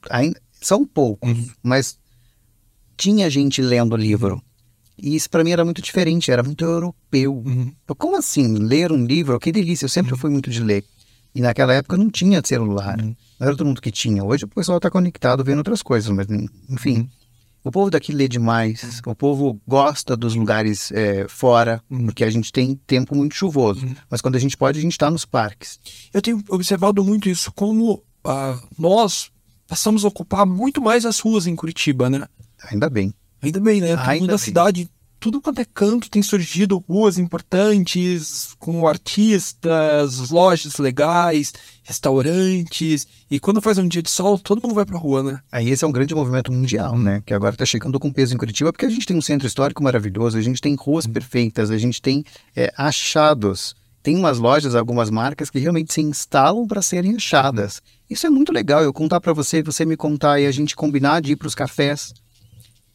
São 0.62 0.86
poucos, 0.86 1.30
uhum. 1.30 1.50
mas 1.62 2.00
tinha 2.98 3.30
gente 3.30 3.62
lendo 3.62 3.96
livro. 3.96 4.42
E 4.98 5.16
isso 5.16 5.30
para 5.30 5.44
mim 5.44 5.52
era 5.52 5.64
muito 5.64 5.82
diferente, 5.82 6.32
era 6.32 6.42
muito 6.42 6.66
europeu. 6.66 7.44
Uhum. 7.46 7.72
Eu, 7.88 7.96
como 7.96 8.18
assim? 8.18 8.58
Ler 8.58 8.92
um 8.92 9.06
livro? 9.06 9.40
Que 9.40 9.52
delícia, 9.52 9.86
eu 9.86 9.90
sempre 9.90 10.14
uhum. 10.14 10.18
fui 10.18 10.30
muito 10.30 10.50
de 10.50 10.62
ler. 10.62 10.84
E 11.36 11.42
naquela 11.42 11.74
época 11.74 11.96
não 11.96 12.10
tinha 12.10 12.42
celular. 12.44 13.00
Uhum. 13.00 13.16
Não 13.40 13.48
era 13.48 13.56
todo 13.56 13.68
mundo 13.68 13.82
que 13.82 13.92
tinha. 13.92 14.24
Hoje 14.24 14.46
o 14.46 14.48
pessoal 14.48 14.78
está 14.78 14.90
conectado 14.90 15.44
vendo 15.44 15.60
outras 15.60 15.84
coisas, 15.84 16.10
mas 16.10 16.28
enfim. 16.68 16.98
Uhum. 16.98 17.10
O 17.64 17.72
povo 17.72 17.92
daqui 17.92 18.14
lê 18.14 18.30
demais, 18.30 19.02
o 19.06 19.14
povo 19.14 19.60
gosta 19.68 20.16
dos 20.16 20.36
lugares 20.36 20.90
é, 20.94 21.28
fora, 21.28 21.84
porque 22.06 22.24
a 22.24 22.30
gente 22.30 22.50
tem 22.52 22.80
tempo 22.88 23.14
muito 23.14 23.36
chuvoso. 23.36 23.86
Uhum. 23.86 23.96
Mas 24.10 24.22
quando 24.22 24.36
a 24.36 24.40
gente 24.40 24.56
pode, 24.56 24.80
a 24.80 24.82
gente 24.82 24.94
está 24.94 25.12
nos 25.12 25.26
parques. 25.26 25.78
Eu 26.14 26.22
tenho 26.22 26.42
observado 26.50 27.04
muito 27.04 27.28
isso, 27.28 27.52
como 27.52 28.02
ah, 28.24 28.58
nós 28.80 29.32
passamos 29.68 30.06
a 30.06 30.08
ocupar 30.08 30.46
muito 30.46 30.82
mais 30.82 31.06
as 31.06 31.20
ruas 31.20 31.46
em 31.46 31.56
Curitiba, 31.56 32.10
né? 32.10 32.26
Ainda 32.72 32.90
bem. 32.90 33.14
Ainda 33.42 33.60
bem, 33.60 33.82
né? 33.82 33.96
Ainda 33.96 34.28
da 34.28 34.34
bem. 34.34 34.38
cidade, 34.38 34.90
tudo 35.20 35.42
quanto 35.42 35.60
é 35.60 35.66
canto 35.66 36.10
tem 36.10 36.22
surgido 36.22 36.84
ruas 36.88 37.18
importantes, 37.18 38.56
com 38.60 38.88
artistas, 38.88 40.30
lojas 40.30 40.78
legais, 40.78 41.54
restaurantes. 41.84 43.08
E 43.30 43.40
quando 43.40 43.62
faz 43.62 43.78
um 43.78 43.88
dia 43.88 44.02
de 44.02 44.10
sol, 44.10 44.38
todo 44.38 44.62
mundo 44.62 44.76
vai 44.76 44.86
pra 44.86 44.98
rua, 44.98 45.24
né? 45.24 45.40
Aí 45.52 45.70
esse 45.70 45.84
é 45.84 45.88
um 45.88 45.92
grande 45.92 46.14
movimento 46.14 46.52
mundial, 46.52 46.98
né? 46.98 47.22
Que 47.26 47.34
agora 47.34 47.56
está 47.56 47.66
chegando 47.66 48.00
com 48.00 48.12
peso 48.12 48.34
em 48.34 48.38
Curitiba, 48.38 48.72
porque 48.72 48.86
a 48.86 48.90
gente 48.90 49.06
tem 49.06 49.18
um 49.18 49.22
centro 49.22 49.48
histórico 49.48 49.84
maravilhoso, 49.84 50.38
a 50.38 50.42
gente 50.42 50.62
tem 50.62 50.76
ruas 50.76 51.08
perfeitas, 51.08 51.72
a 51.72 51.78
gente 51.78 52.02
tem 52.02 52.24
é, 52.56 52.72
achados. 52.78 53.76
Tem 54.04 54.16
umas 54.16 54.38
lojas, 54.38 54.76
algumas 54.76 55.10
marcas 55.10 55.50
que 55.50 55.60
realmente 55.60 55.94
se 55.94 56.02
instalam 56.02 56.66
para 56.66 56.82
serem 56.82 57.16
achadas. 57.16 57.82
Isso 58.10 58.26
é 58.26 58.30
muito 58.30 58.54
legal, 58.54 58.82
eu 58.82 58.94
contar 58.94 59.20
para 59.20 59.34
você, 59.34 59.62
você 59.64 59.84
me 59.84 59.98
contar 59.98 60.40
e 60.40 60.46
a 60.46 60.52
gente 60.52 60.76
combinar 60.76 61.22
de 61.22 61.34
ir 61.34 61.36
para 61.36 61.48
os 61.48 61.56
cafés. 61.56 62.14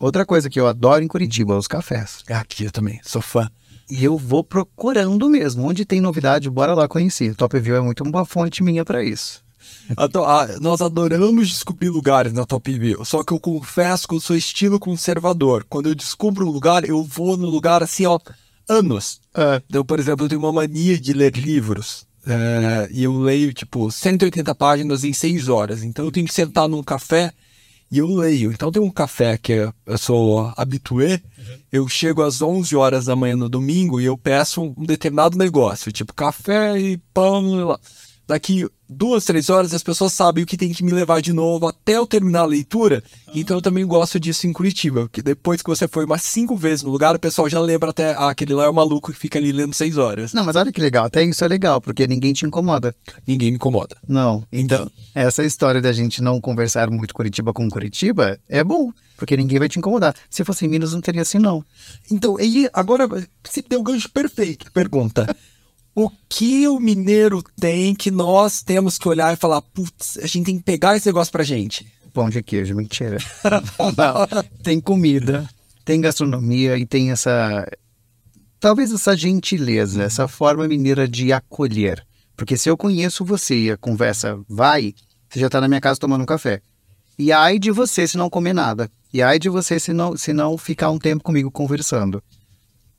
Outra 0.03 0.27
coisa 0.27 0.51
que 0.51 0.59
eu 0.59 0.67
adoro 0.67 1.03
em 1.05 1.07
Curitiba, 1.09 1.57
os 1.57 1.69
cafés. 1.69 2.25
É 2.29 2.35
aqui 2.35 2.65
eu 2.65 2.73
também, 2.73 3.01
sou 3.05 3.23
fã. 3.23 3.49
E 3.89 4.03
eu 4.05 4.19
vou 4.19 4.43
procurando 4.43 5.29
mesmo. 5.29 5.65
Onde 5.65 5.85
tem 5.85 6.01
novidade, 6.01 6.51
bora 6.51 6.75
lá 6.75 6.89
conhecer. 6.89 7.37
Top 7.37 7.57
View 7.61 7.77
é 7.77 7.81
muito 7.81 8.03
uma 8.03 8.25
fonte 8.25 8.63
minha 8.65 8.85
para 8.85 9.05
isso. 9.05 9.41
Ado- 9.97 10.25
ah, 10.27 10.49
nós 10.61 10.81
adoramos 10.81 11.49
descobrir 11.49 11.89
lugares 11.89 12.33
na 12.33 12.45
Top 12.45 12.71
View, 12.77 13.05
só 13.05 13.23
que 13.23 13.33
eu 13.33 13.39
confesso 13.39 14.09
que 14.09 14.15
eu 14.17 14.21
sou 14.21 14.35
estilo 14.35 14.81
conservador. 14.81 15.65
Quando 15.69 15.89
eu 15.89 15.95
descubro 15.95 16.47
um 16.47 16.51
lugar, 16.51 16.85
eu 16.85 17.03
vou 17.05 17.37
no 17.37 17.49
lugar 17.49 17.81
assim, 17.81 18.05
ó, 18.05 18.19
anos. 18.69 19.21
Então, 19.69 19.85
por 19.85 20.01
exemplo, 20.01 20.25
eu 20.25 20.29
tenho 20.29 20.41
uma 20.41 20.53
mania 20.53 20.99
de 20.99 21.13
ler 21.13 21.33
livros. 21.37 22.07
é, 22.27 22.89
e 22.93 23.05
eu 23.05 23.17
leio, 23.19 23.53
tipo, 23.53 23.91
180 23.91 24.53
páginas 24.55 25.05
em 25.05 25.13
6 25.13 25.49
horas. 25.49 25.83
Então, 25.85 26.05
eu 26.05 26.11
tenho 26.13 26.27
que 26.27 26.35
sentar 26.35 26.69
num 26.69 26.83
café 26.83 27.33
e 27.93 27.99
eu 27.99 28.07
leio. 28.07 28.51
Então, 28.51 28.73
tem 28.73 28.81
um 28.81 28.91
café 28.91 29.37
que 29.37 29.53
eu 29.53 29.99
sou 29.99 30.51
habitué. 30.57 31.21
Eu 31.71 31.87
chego 31.87 32.23
às 32.23 32.41
11 32.41 32.75
horas 32.75 33.05
da 33.05 33.15
manhã 33.15 33.37
no 33.37 33.51
domingo 33.51 34.01
e 34.01 34.07
eu 34.07 34.17
peço 34.17 34.63
um 34.63 34.87
determinado 34.87 35.37
negócio, 35.37 35.93
tipo 35.93 36.15
café 36.15 36.81
e 36.81 36.97
pão. 37.13 37.61
e 37.61 37.65
lá. 37.65 37.79
Daqui 38.27 38.67
duas, 38.89 39.25
três 39.25 39.49
horas 39.51 39.75
as 39.75 39.83
pessoas 39.83 40.13
sabem 40.13 40.45
o 40.45 40.47
que 40.47 40.57
tem 40.57 40.73
que 40.73 40.85
me 40.85 40.93
levar 40.93 41.21
de 41.21 41.33
novo 41.33 41.67
até 41.67 41.97
eu 41.97 42.07
terminar 42.07 42.41
a 42.41 42.47
leitura. 42.47 43.03
Então 43.35 43.57
eu 43.57 43.63
também 43.63 43.87
gosto 43.87 44.21
disso 44.21 44.47
em 44.47 44.53
Curitiba, 44.53 45.03
porque 45.03 45.23
depois 45.23 45.63
que 45.63 45.69
você 45.69 45.89
foi 45.89 46.05
umas 46.05 46.23
cinco 46.23 46.57
vezes 46.57 46.83
no 46.83 46.91
lugar, 46.91 47.15
o 47.15 47.19
pessoal 47.19 47.49
já 47.49 47.61
lembra 47.61 47.91
até, 47.91 48.15
ah, 48.15 48.29
aquele 48.29 48.55
lá 48.55 48.65
é 48.65 48.69
o 48.69 48.75
maluco 48.75 49.13
que 49.13 49.19
fica 49.19 49.39
ali 49.39 49.53
lendo 49.53 49.75
seis 49.75 49.97
horas. 49.97 50.33
Não, 50.33 50.45
mas 50.45 50.57
olha 50.57 50.73
que 50.73 50.81
legal, 50.81 51.07
até 51.07 51.23
isso 51.23 51.45
é 51.45 51.49
legal, 51.49 51.81
porque 51.81 52.07
ninguém 52.07 52.33
te 52.33 52.45
incomoda. 52.45 52.95
Ninguém 53.27 53.51
me 53.51 53.57
incomoda. 53.57 53.97
Não. 54.07 54.45
Então, 54.53 54.91
Essa 55.15 55.45
história 55.45 55.81
da 55.81 55.93
gente 55.93 56.23
não 56.23 56.41
conversar 56.41 56.91
muito 56.91 57.15
Curitiba 57.15 57.53
com 57.53 57.69
Curitiba 57.69 58.39
é 58.49 58.63
bom, 58.63 58.93
porque 59.17 59.37
ninguém 59.37 59.59
vai 59.59 59.69
te 59.69 59.79
incomodar. 59.79 60.15
Se 60.29 60.45
fosse 60.45 60.65
em 60.67 60.69
Minas, 60.69 60.93
não 60.93 61.01
teria 61.01 61.23
assim, 61.23 61.39
não. 61.39 61.65
então 62.11 62.37
aí 62.37 62.69
agora 62.73 63.09
você 63.43 63.63
deu 63.67 63.81
o 63.81 63.83
gancho 63.83 64.11
perfeito. 64.11 64.71
Pergunta. 64.73 65.35
O 65.95 66.11
que 66.29 66.67
o 66.67 66.81
mineiro 66.81 67.43
tem 67.61 67.95
que 67.95 68.11
nós 68.11 68.63
temos 68.63 68.97
que 68.97 69.09
olhar 69.09 69.33
e 69.33 69.37
falar, 69.37 69.61
putz, 69.61 70.19
a 70.19 70.27
gente 70.27 70.47
tem 70.47 70.57
que 70.57 70.65
pegar 70.65 70.97
esse 70.97 71.07
negócio 71.07 71.31
pra 71.31 71.45
gente? 71.45 71.87
Pão 72.15 72.31
de 72.31 72.43
queijo, 72.43 72.75
mentira. 72.75 73.19
Não, 73.97 74.45
tem 74.63 74.81
comida, 74.81 75.49
tem 75.85 76.01
gastronomia 76.01 76.79
e 76.79 76.87
tem 76.87 77.11
essa. 77.11 77.67
Talvez 78.59 78.93
essa 78.93 79.17
gentileza, 79.17 80.03
essa 80.03 80.27
forma 80.29 80.67
mineira 80.67 81.07
de 81.07 81.33
acolher. 81.33 82.05
Porque 82.37 82.57
se 82.57 82.69
eu 82.69 82.77
conheço 82.77 83.25
você 83.25 83.55
e 83.55 83.71
a 83.71 83.77
conversa 83.77 84.41
vai, 84.49 84.95
você 85.29 85.41
já 85.41 85.47
está 85.47 85.61
na 85.61 85.69
minha 85.69 85.81
casa 85.81 86.01
tomando 86.01 86.23
um 86.23 86.27
café. 86.27 86.63
E 87.19 87.33
ai 87.33 87.59
de 87.59 87.71
você 87.71 88.07
se 88.09 88.17
não 88.17 88.31
comer 88.31 88.53
nada. 88.53 88.91
E 89.13 89.23
ai 89.23 89.39
de 89.39 89.49
você 89.49 89.79
se 89.79 89.93
não, 89.93 90.17
se 90.17 90.33
não 90.33 90.57
ficar 90.57 90.91
um 90.91 90.99
tempo 90.99 91.23
comigo 91.23 91.51
conversando. 91.51 92.23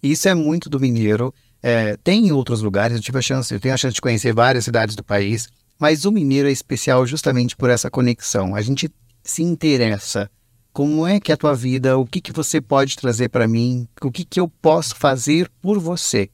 Isso 0.01 0.27
é 0.27 0.33
muito 0.33 0.69
do 0.69 0.79
mineiro. 0.79 1.33
É, 1.65 1.95
tem 2.03 2.27
em 2.27 2.31
outros 2.33 2.61
lugares, 2.61 2.97
eu 2.97 3.01
tive 3.01 3.17
a 3.17 3.21
chance, 3.21 3.53
eu 3.53 3.59
tenho 3.59 3.73
a 3.73 3.77
chance 3.77 3.95
de 3.95 4.01
conhecer 4.01 4.33
várias 4.33 4.65
cidades 4.65 4.97
do 4.97 5.03
país, 5.03 5.47
mas 5.79 6.03
o 6.03 6.11
mineiro 6.11 6.49
é 6.49 6.51
especial 6.51 7.07
justamente 7.07 7.55
por 7.55 7.69
essa 7.69 7.89
conexão. 7.89 8.53
A 8.53 8.61
gente 8.61 8.91
se 9.23 9.41
interessa. 9.41 10.29
Como 10.73 11.07
é 11.07 11.19
que 11.19 11.31
é 11.31 11.35
a 11.35 11.37
tua 11.37 11.55
vida? 11.55 11.97
O 11.97 12.05
que, 12.05 12.19
que 12.19 12.33
você 12.33 12.59
pode 12.59 12.97
trazer 12.97 13.29
para 13.29 13.47
mim? 13.47 13.87
O 14.01 14.11
que, 14.11 14.25
que 14.25 14.39
eu 14.39 14.47
posso 14.47 14.95
fazer 14.95 15.49
por 15.61 15.79
você? 15.79 16.29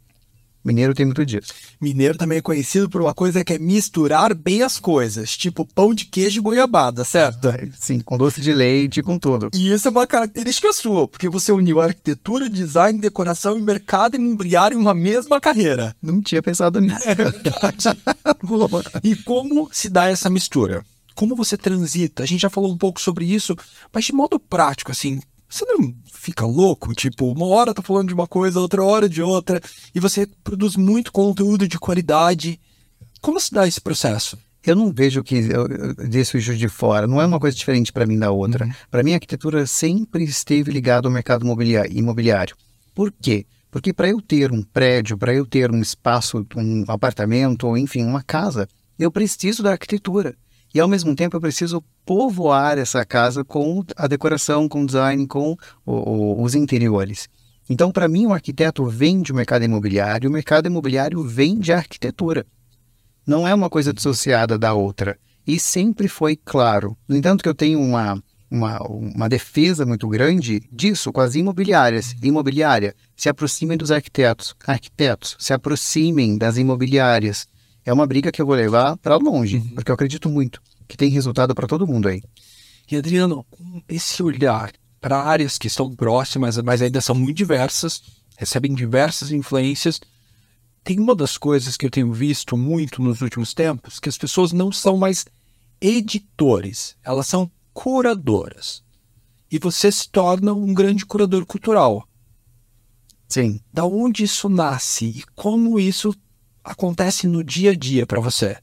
Mineiro 0.63 0.93
tem 0.93 1.05
muito 1.05 1.25
disso. 1.25 1.53
Mineiro 1.79 2.17
também 2.17 2.39
é 2.39 2.41
conhecido 2.41 2.89
por 2.89 3.01
uma 3.01 3.13
coisa 3.13 3.43
que 3.43 3.53
é 3.53 3.59
misturar 3.59 4.33
bem 4.33 4.61
as 4.61 4.79
coisas, 4.79 5.35
tipo 5.35 5.65
pão 5.65 5.93
de 5.93 6.05
queijo 6.05 6.39
e 6.39 6.43
goiabada, 6.43 7.03
certo? 7.03 7.47
Sim, 7.79 7.99
com 8.01 8.17
doce 8.17 8.41
de 8.41 8.53
leite, 8.53 9.01
com 9.01 9.17
tudo. 9.17 9.49
E 9.53 9.71
isso 9.71 9.87
é 9.87 9.91
uma 9.91 10.05
característica 10.05 10.71
sua, 10.73 11.07
porque 11.07 11.29
você 11.29 11.51
uniu 11.51 11.79
arquitetura, 11.79 12.49
design, 12.49 12.99
decoração 12.99 13.57
e 13.57 13.61
mercado 13.61 14.15
imobiliário 14.15 14.77
em 14.77 14.81
uma 14.81 14.93
mesma 14.93 15.39
carreira. 15.39 15.95
Não 16.01 16.21
tinha 16.21 16.41
pensado 16.41 16.81
nisso. 16.81 17.07
É 17.07 17.15
verdade. 17.15 17.97
e 19.03 19.15
como 19.15 19.69
se 19.71 19.89
dá 19.89 20.07
essa 20.07 20.29
mistura? 20.29 20.85
Como 21.15 21.35
você 21.35 21.57
transita? 21.57 22.23
A 22.23 22.25
gente 22.25 22.41
já 22.41 22.49
falou 22.49 22.71
um 22.71 22.77
pouco 22.77 22.99
sobre 23.01 23.25
isso, 23.25 23.55
mas 23.93 24.05
de 24.05 24.13
modo 24.13 24.39
prático, 24.39 24.91
assim, 24.91 25.19
você 25.49 25.65
não 25.65 25.93
fica 26.13 26.45
louco? 26.45 26.93
Tipo, 26.93 27.31
uma 27.31 27.47
hora 27.47 27.73
tá 27.73 27.81
falando 27.81 28.09
de 28.09 28.13
uma 28.13 28.27
coisa, 28.27 28.59
outra 28.59 28.83
hora 28.83 29.09
de 29.09 29.21
outra, 29.21 29.59
e 29.93 29.99
você 29.99 30.27
produz 30.43 30.75
muito 30.75 31.11
conteúdo 31.11 31.67
de 31.67 31.79
qualidade. 31.79 32.59
Como 33.19 33.39
se 33.39 33.51
dá 33.51 33.67
esse 33.67 33.81
processo? 33.81 34.37
Eu 34.63 34.75
não 34.75 34.91
vejo 34.91 35.23
que 35.23 35.35
eu, 35.35 35.67
eu 35.67 35.95
desse 35.95 36.37
o 36.37 36.41
de 36.41 36.69
fora. 36.69 37.07
Não 37.07 37.21
é 37.21 37.25
uma 37.25 37.39
coisa 37.39 37.57
diferente 37.57 37.91
para 37.91 38.05
mim 38.05 38.19
da 38.19 38.29
outra. 38.29 38.69
Para 38.91 39.01
mim, 39.03 39.13
a 39.13 39.15
arquitetura 39.15 39.65
sempre 39.65 40.23
esteve 40.23 40.71
ligada 40.71 41.07
ao 41.07 41.11
mercado 41.11 41.43
imobiliário. 41.43 41.91
imobiliário. 41.91 42.55
Por 42.93 43.11
quê? 43.11 43.45
Porque 43.71 43.93
para 43.93 44.09
eu 44.09 44.21
ter 44.21 44.51
um 44.51 44.61
prédio, 44.61 45.17
para 45.17 45.33
eu 45.33 45.45
ter 45.45 45.71
um 45.71 45.81
espaço, 45.81 46.45
um 46.55 46.83
apartamento, 46.87 47.67
ou 47.67 47.77
enfim, 47.77 48.03
uma 48.03 48.21
casa, 48.21 48.67
eu 48.97 49.11
preciso 49.11 49.63
da 49.63 49.71
arquitetura. 49.71 50.35
E 50.73 50.79
ao 50.79 50.87
mesmo 50.87 51.15
tempo 51.15 51.35
eu 51.35 51.41
preciso 51.41 51.83
povoar 52.05 52.77
essa 52.77 53.03
casa 53.05 53.43
com 53.43 53.83
a 53.95 54.07
decoração, 54.07 54.67
com 54.69 54.83
o 54.83 54.85
design, 54.85 55.25
com 55.27 55.57
o- 55.85 55.93
o- 55.93 56.43
os 56.43 56.55
interiores. 56.55 57.27
Então, 57.69 57.91
para 57.91 58.07
mim, 58.07 58.25
o 58.25 58.33
arquiteto 58.33 58.85
vem 58.85 59.21
de 59.21 59.31
mercado 59.33 59.63
imobiliário, 59.63 60.29
o 60.29 60.33
mercado 60.33 60.67
imobiliário 60.67 61.21
vem 61.23 61.59
de 61.59 61.71
arquitetura 61.71 62.45
não 63.27 63.47
é 63.47 63.53
uma 63.53 63.69
coisa 63.69 63.93
dissociada 63.93 64.57
da 64.57 64.73
outra. 64.73 65.15
E 65.45 65.59
sempre 65.59 66.07
foi 66.07 66.35
claro. 66.35 66.97
No 67.07 67.15
entanto, 67.15 67.43
que 67.43 67.49
eu 67.49 67.53
tenho 67.53 67.79
uma, 67.79 68.19
uma, 68.49 68.79
uma 68.81 69.29
defesa 69.29 69.85
muito 69.85 70.07
grande 70.07 70.61
disso 70.71 71.11
com 71.11 71.21
as 71.21 71.35
imobiliárias. 71.35 72.15
Imobiliária, 72.23 72.95
se 73.15 73.29
aproximem 73.29 73.77
dos 73.77 73.91
arquitetos. 73.91 74.55
Arquitetos, 74.65 75.35
se 75.37 75.53
aproximem 75.53 76.39
das 76.39 76.57
imobiliárias. 76.57 77.47
É 77.89 77.93
uma 77.93 78.05
briga 78.05 78.31
que 78.31 78.39
eu 78.39 78.45
vou 78.45 78.53
levar 78.53 78.97
para 78.97 79.15
longe, 79.15 79.61
porque 79.73 79.89
eu 79.89 79.95
acredito 79.95 80.29
muito 80.29 80.61
que 80.87 80.95
tem 80.95 81.09
resultado 81.09 81.55
para 81.55 81.65
todo 81.65 81.87
mundo 81.87 82.07
aí. 82.07 82.21
E 82.87 82.95
Adriano, 82.95 83.43
esse 83.87 84.21
olhar 84.21 84.71
para 85.01 85.23
áreas 85.23 85.57
que 85.57 85.65
estão 85.65 85.95
próximas, 85.95 86.55
mas 86.59 86.83
ainda 86.83 87.01
são 87.01 87.15
muito 87.15 87.37
diversas, 87.37 88.03
recebem 88.37 88.75
diversas 88.75 89.31
influências, 89.31 89.99
tem 90.83 90.99
uma 90.99 91.15
das 91.15 91.35
coisas 91.35 91.75
que 91.75 91.83
eu 91.83 91.89
tenho 91.89 92.13
visto 92.13 92.55
muito 92.55 93.01
nos 93.01 93.21
últimos 93.21 93.55
tempos, 93.55 93.99
que 93.99 94.07
as 94.07 94.19
pessoas 94.19 94.51
não 94.51 94.71
são 94.71 94.95
mais 94.95 95.25
editores, 95.81 96.95
elas 97.03 97.25
são 97.25 97.49
curadoras. 97.73 98.83
E 99.49 99.57
você 99.57 99.91
se 99.91 100.07
torna 100.07 100.53
um 100.53 100.75
grande 100.75 101.07
curador 101.07 101.43
cultural. 101.43 102.07
Sim. 103.27 103.59
Da 103.73 103.83
onde 103.83 104.25
isso 104.25 104.47
nasce 104.47 105.05
e 105.05 105.23
como 105.33 105.79
isso 105.79 106.13
acontece 106.69 107.27
no 107.27 107.43
dia 107.43 107.71
a 107.71 107.75
dia 107.75 108.05
para 108.05 108.19
você? 108.19 108.55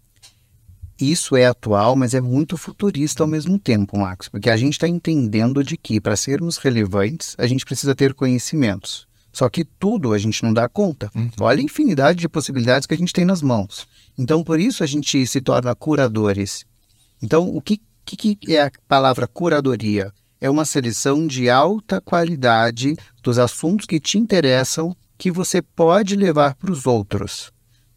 Isso 0.99 1.37
é 1.37 1.45
atual, 1.45 1.97
mas 1.97 2.15
é 2.15 2.21
muito 2.21 2.57
futurista 2.57 3.23
ao 3.23 3.27
mesmo 3.27 3.59
tempo, 3.59 3.99
Marcos, 3.99 4.29
porque 4.29 4.49
a 4.49 4.57
gente 4.57 4.75
está 4.75 4.89
entendendo 4.89 5.63
de 5.63 5.77
que 5.77 6.01
para 6.01 6.17
sermos 6.17 6.57
relevantes, 6.57 7.35
a 7.37 7.47
gente 7.47 7.67
precisa 7.67 7.95
ter 7.95 8.15
conhecimentos. 8.15 9.07
Só 9.33 9.51
que 9.51 9.65
tudo 9.65 10.15
a 10.15 10.19
gente 10.19 10.43
não 10.43 10.55
dá 10.55 10.67
conta. 10.69 11.11
Olha 11.39 11.61
a 11.61 11.63
infinidade 11.63 12.19
de 12.19 12.29
possibilidades 12.29 12.87
que 12.87 12.95
a 12.95 12.97
gente 12.97 13.13
tem 13.13 13.27
nas 13.27 13.43
mãos. 13.43 13.87
Então, 14.17 14.43
por 14.43 14.59
isso 14.59 14.83
a 14.83 14.87
gente 14.87 15.27
se 15.27 15.41
torna 15.43 15.75
curadores. 15.75 16.65
Então, 17.21 17.55
o 17.55 17.61
que, 17.61 17.79
que, 18.05 18.37
que 18.37 18.57
é 18.57 18.63
a 18.63 18.71
palavra 18.89 19.27
curadoria? 19.27 20.11
É 20.41 20.49
uma 20.49 20.65
seleção 20.65 21.27
de 21.27 21.51
alta 21.51 22.01
qualidade 22.01 22.97
dos 23.23 23.39
assuntos 23.39 23.85
que 23.85 24.01
te 24.01 24.17
interessam 24.17 24.97
que 25.19 25.31
você 25.31 25.61
pode 25.61 26.17
levar 26.17 26.55
para 26.55 26.73
os 26.73 26.87
outros. 26.87 27.53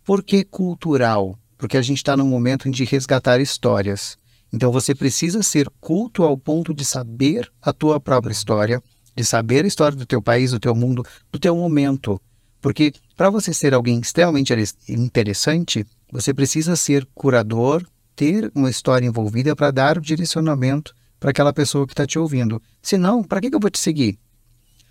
Por 0.10 0.24
que 0.24 0.44
cultural? 0.44 1.38
Porque 1.56 1.78
a 1.78 1.84
gente 1.84 1.98
está 1.98 2.18
num 2.18 2.26
momento 2.26 2.68
de 2.72 2.84
resgatar 2.84 3.40
histórias. 3.40 4.18
Então 4.52 4.72
você 4.72 4.96
precisa 4.96 5.44
ser 5.44 5.70
culto 5.80 6.24
ao 6.24 6.36
ponto 6.36 6.74
de 6.74 6.84
saber 6.84 7.48
a 7.62 7.72
tua 7.72 8.00
própria 8.00 8.32
história, 8.32 8.82
de 9.16 9.24
saber 9.24 9.66
a 9.66 9.68
história 9.68 9.96
do 9.96 10.08
teu 10.08 10.20
país, 10.20 10.50
do 10.50 10.60
teu 10.60 10.74
mundo, 10.74 11.06
do 11.32 11.38
teu 11.38 11.56
momento. 11.56 12.20
Porque 12.60 12.92
para 13.16 13.30
você 13.30 13.54
ser 13.54 13.72
alguém 13.76 14.00
extremamente 14.00 14.52
interessante, 14.90 15.86
você 16.12 16.34
precisa 16.34 16.76
ser 16.76 17.08
curador, 17.14 17.86
ter 18.16 18.52
uma 18.56 18.72
história 18.72 19.06
envolvida 19.06 19.56
para 19.56 19.70
dar 19.70 20.00
o 20.00 20.02
direcionamento 20.02 20.92
para 21.20 21.30
aquela 21.30 21.54
pessoa 21.54 21.86
que 21.86 21.94
está 21.94 22.08
te 22.08 22.18
ouvindo. 22.18 22.60
Senão, 22.82 23.24
para 23.24 23.40
que, 23.42 23.52
que 23.52 23.56
eu 23.56 23.62
vou 23.62 23.70
te 23.70 23.78
seguir? 23.78 24.18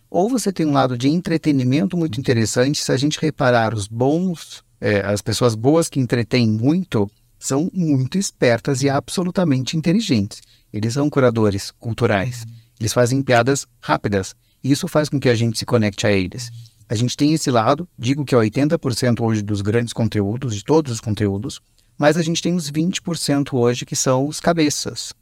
Ou 0.08 0.28
você 0.28 0.52
tem 0.52 0.64
um 0.64 0.74
lado 0.74 0.96
de 0.96 1.08
entretenimento 1.08 1.96
muito 1.96 2.20
interessante, 2.20 2.80
se 2.80 2.92
a 2.92 2.96
gente 2.96 3.18
reparar 3.20 3.74
os 3.74 3.88
bons, 3.88 4.62
é, 4.80 5.00
as 5.00 5.20
pessoas 5.20 5.54
boas 5.54 5.88
que 5.88 6.00
entretêm 6.00 6.48
muito, 6.48 7.10
são 7.38 7.70
muito 7.72 8.18
espertas 8.18 8.82
e 8.82 8.88
absolutamente 8.88 9.76
inteligentes. 9.76 10.40
Eles 10.72 10.94
são 10.94 11.08
curadores 11.08 11.70
culturais. 11.70 12.44
Eles 12.78 12.92
fazem 12.92 13.22
piadas 13.22 13.66
rápidas. 13.80 14.34
Isso 14.62 14.88
faz 14.88 15.08
com 15.08 15.20
que 15.20 15.28
a 15.28 15.34
gente 15.34 15.58
se 15.58 15.66
conecte 15.66 16.06
a 16.06 16.12
eles. 16.12 16.50
A 16.88 16.94
gente 16.94 17.16
tem 17.16 17.34
esse 17.34 17.50
lado, 17.50 17.88
digo 17.98 18.24
que 18.24 18.34
é 18.34 18.38
80% 18.38 19.20
hoje 19.20 19.42
dos 19.42 19.60
grandes 19.60 19.92
conteúdos, 19.92 20.54
de 20.54 20.64
todos 20.64 20.92
os 20.92 21.00
conteúdos, 21.00 21.60
mas 21.98 22.16
a 22.16 22.22
gente 22.22 22.40
tem 22.40 22.54
os 22.54 22.70
20% 22.70 23.52
hoje 23.52 23.84
que 23.84 23.96
são 23.96 24.26
os 24.26 24.40
cabeças. 24.40 25.12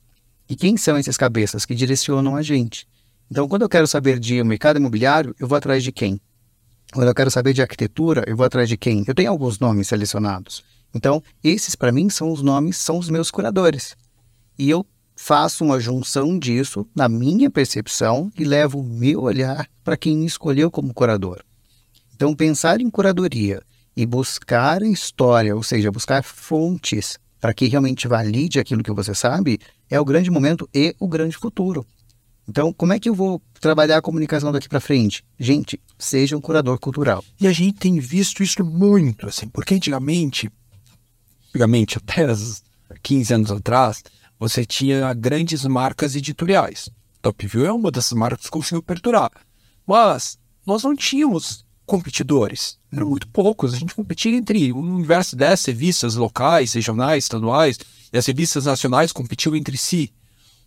E 0.48 0.54
quem 0.54 0.76
são 0.76 0.96
esses 0.96 1.16
cabeças 1.16 1.64
que 1.64 1.74
direcionam 1.74 2.36
a 2.36 2.42
gente? 2.42 2.86
Então, 3.28 3.48
quando 3.48 3.62
eu 3.62 3.68
quero 3.68 3.86
saber 3.86 4.20
de 4.20 4.42
mercado 4.44 4.76
imobiliário, 4.76 5.34
eu 5.40 5.48
vou 5.48 5.58
atrás 5.58 5.82
de 5.82 5.90
quem? 5.90 6.20
Quando 6.92 7.08
eu 7.08 7.14
quero 7.14 7.30
saber 7.30 7.52
de 7.52 7.62
arquitetura, 7.62 8.24
eu 8.26 8.36
vou 8.36 8.46
atrás 8.46 8.68
de 8.68 8.76
quem? 8.76 9.04
Eu 9.06 9.14
tenho 9.14 9.30
alguns 9.30 9.58
nomes 9.58 9.88
selecionados. 9.88 10.64
Então, 10.94 11.22
esses 11.42 11.74
para 11.74 11.92
mim 11.92 12.08
são 12.08 12.30
os 12.32 12.42
nomes, 12.42 12.76
são 12.76 12.98
os 12.98 13.10
meus 13.10 13.30
curadores. 13.30 13.96
E 14.58 14.70
eu 14.70 14.86
faço 15.14 15.64
uma 15.64 15.80
junção 15.80 16.38
disso 16.38 16.86
na 16.94 17.08
minha 17.08 17.50
percepção 17.50 18.30
e 18.38 18.44
levo 18.44 18.80
o 18.80 18.84
meu 18.84 19.22
olhar 19.22 19.68
para 19.82 19.96
quem 19.96 20.16
me 20.16 20.26
escolheu 20.26 20.70
como 20.70 20.94
curador. 20.94 21.42
Então, 22.14 22.34
pensar 22.34 22.80
em 22.80 22.88
curadoria 22.88 23.62
e 23.96 24.06
buscar 24.06 24.82
história, 24.82 25.54
ou 25.54 25.62
seja, 25.62 25.90
buscar 25.90 26.22
fontes 26.22 27.18
para 27.40 27.52
que 27.52 27.66
realmente 27.66 28.08
valide 28.08 28.58
aquilo 28.58 28.82
que 28.82 28.92
você 28.92 29.14
sabe, 29.14 29.58
é 29.90 30.00
o 30.00 30.04
grande 30.04 30.30
momento 30.30 30.68
e 30.74 30.94
o 30.98 31.08
grande 31.08 31.36
futuro. 31.36 31.86
Então, 32.48 32.72
como 32.72 32.92
é 32.92 33.00
que 33.00 33.08
eu 33.08 33.14
vou 33.14 33.42
trabalhar 33.60 33.98
a 33.98 34.02
comunicação 34.02 34.52
daqui 34.52 34.68
para 34.68 34.80
frente? 34.80 35.24
Gente, 35.38 35.80
seja 35.98 36.36
um 36.36 36.40
curador 36.40 36.78
cultural. 36.78 37.24
E 37.40 37.46
a 37.46 37.52
gente 37.52 37.78
tem 37.78 37.98
visto 37.98 38.42
isso 38.42 38.64
muito, 38.64 39.26
assim, 39.26 39.48
porque 39.48 39.74
antigamente, 39.74 40.50
antigamente, 41.48 41.98
até 41.98 42.26
15 43.02 43.34
anos 43.34 43.50
atrás, 43.50 44.04
você 44.38 44.64
tinha 44.64 45.12
grandes 45.14 45.64
marcas 45.64 46.14
editoriais. 46.14 46.88
Top 47.20 47.46
View 47.46 47.66
é 47.66 47.72
uma 47.72 47.90
dessas 47.90 48.12
marcas 48.12 48.46
que 48.46 48.50
conseguiu 48.50 48.82
perdurar. 48.82 49.30
Mas 49.86 50.38
nós 50.64 50.84
não 50.84 50.94
tínhamos 50.94 51.64
competidores. 51.84 52.78
Eram 52.92 53.08
muito 53.08 53.28
poucos. 53.28 53.72
A 53.72 53.78
gente 53.78 53.94
competia 53.94 54.36
entre 54.36 54.72
o 54.72 54.78
universo 54.78 55.30
de 55.30 55.38
10 55.38 55.64
revistas 55.64 56.14
locais, 56.16 56.72
regionais, 56.72 57.24
estaduais, 57.24 57.78
e 58.12 58.18
as 58.18 58.26
revistas 58.26 58.66
nacionais 58.66 59.12
competiam 59.12 59.56
entre 59.56 59.76
si. 59.76 60.12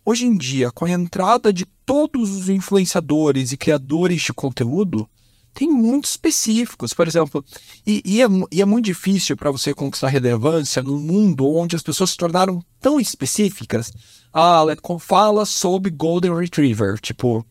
Hoje 0.04 0.26
em 0.26 0.36
dia, 0.36 0.70
com 0.70 0.84
a 0.84 0.90
entrada 0.90 1.52
de 1.52 1.66
todos 1.84 2.30
os 2.30 2.48
influenciadores 2.48 3.52
e 3.52 3.56
criadores 3.56 4.22
de 4.22 4.32
conteúdo, 4.32 5.08
tem 5.52 5.70
muitos 5.70 6.12
específicos, 6.12 6.94
por 6.94 7.06
exemplo, 7.06 7.44
e, 7.86 8.02
e, 8.04 8.22
é, 8.22 8.26
e 8.50 8.62
é, 8.62 8.64
muito 8.64 8.86
difícil 8.86 9.36
para 9.36 9.50
você 9.50 9.74
conquistar 9.74 10.08
relevância 10.08 10.82
num 10.82 10.98
mundo 10.98 11.46
onde 11.48 11.76
as 11.76 11.82
pessoas 11.82 12.10
se 12.10 12.16
tornaram 12.16 12.64
tão 12.80 13.00
específicas. 13.00 13.92
Ah, 14.32 14.62
Letcom 14.62 14.98
fala 14.98 15.44
sobre 15.44 15.90
Golden 15.90 16.34
Retriever, 16.34 16.98
tipo, 17.00 17.44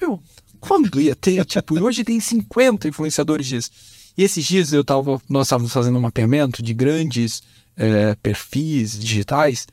meu, 0.00 0.20
quando 0.58 1.00
ia 1.00 1.14
ter? 1.14 1.44
tipo, 1.44 1.78
hoje 1.78 2.04
tem 2.04 2.18
50 2.18 2.88
influenciadores 2.88 3.46
disso. 3.46 3.70
E 4.16 4.22
esses 4.22 4.44
dias 4.44 4.72
eu 4.72 4.84
tava, 4.84 5.20
nós 5.28 5.46
estávamos 5.46 5.72
fazendo 5.72 5.98
um 5.98 6.02
mapeamento 6.02 6.62
de 6.62 6.74
grandes 6.74 7.42
é, 7.76 8.14
perfis 8.16 8.98
digitais 8.98 9.66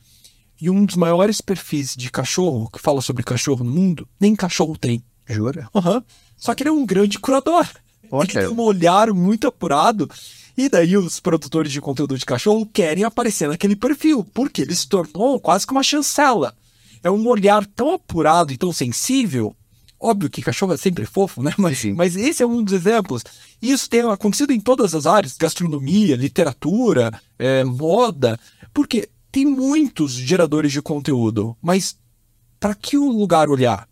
e 0.62 0.70
um 0.70 0.86
dos 0.86 0.96
maiores 0.96 1.42
perfis 1.42 1.96
de 1.96 2.12
cachorro 2.12 2.70
que 2.70 2.80
fala 2.80 3.02
sobre 3.02 3.24
cachorro 3.24 3.64
no 3.64 3.72
mundo, 3.72 4.08
nem 4.20 4.36
cachorro 4.36 4.78
tem. 4.78 5.04
Jura? 5.28 5.70
Uhum. 5.74 6.02
Só 6.36 6.56
que 6.56 6.64
ele 6.64 6.70
é 6.70 6.74
um 6.74 6.86
grande 6.86 7.20
curador. 7.20 7.68
Okay. 8.12 8.42
Ele 8.42 8.48
tem 8.48 8.58
um 8.58 8.62
olhar 8.62 9.14
muito 9.14 9.48
apurado. 9.48 10.10
E 10.58 10.68
daí 10.68 10.98
os 10.98 11.20
produtores 11.20 11.72
de 11.72 11.80
conteúdo 11.80 12.18
de 12.18 12.26
cachorro 12.26 12.66
querem 12.66 13.04
aparecer 13.04 13.48
naquele 13.48 13.76
perfil, 13.76 14.26
porque 14.34 14.62
ele 14.62 14.76
se 14.76 14.88
tornou 14.88 15.40
quase 15.40 15.66
que 15.66 15.72
uma 15.72 15.84
chancela. 15.84 16.54
É 17.02 17.10
um 17.10 17.26
olhar 17.28 17.66
tão 17.66 17.94
apurado 17.94 18.52
e 18.52 18.58
tão 18.58 18.74
sensível. 18.74 19.56
Óbvio 20.00 20.30
que 20.30 20.42
cachorro 20.42 20.74
é 20.74 20.78
sempre 20.78 21.06
fofo, 21.06 21.44
né? 21.44 21.54
Mas, 21.58 21.84
mas 21.86 22.16
esse 22.16 22.42
é 22.42 22.48
um 22.48 22.64
dos 22.64 22.74
exemplos. 22.74 23.24
Isso 23.62 23.90
tem 23.90 24.02
acontecido 24.02 24.52
em 24.52 24.60
todas 24.60 24.96
as 24.96 25.06
áreas: 25.06 25.38
gastronomia, 25.38 26.16
literatura, 26.16 27.12
é, 27.38 27.64
moda. 27.64 28.40
Porque 28.74 29.10
tem 29.32 29.46
muitos 29.46 30.14
geradores 30.14 30.72
de 30.72 30.82
conteúdo, 30.82 31.56
mas 31.62 31.98
para 32.60 32.76
que 32.76 32.98
o 32.98 33.10
lugar 33.10 33.50
olhar? 33.50 33.88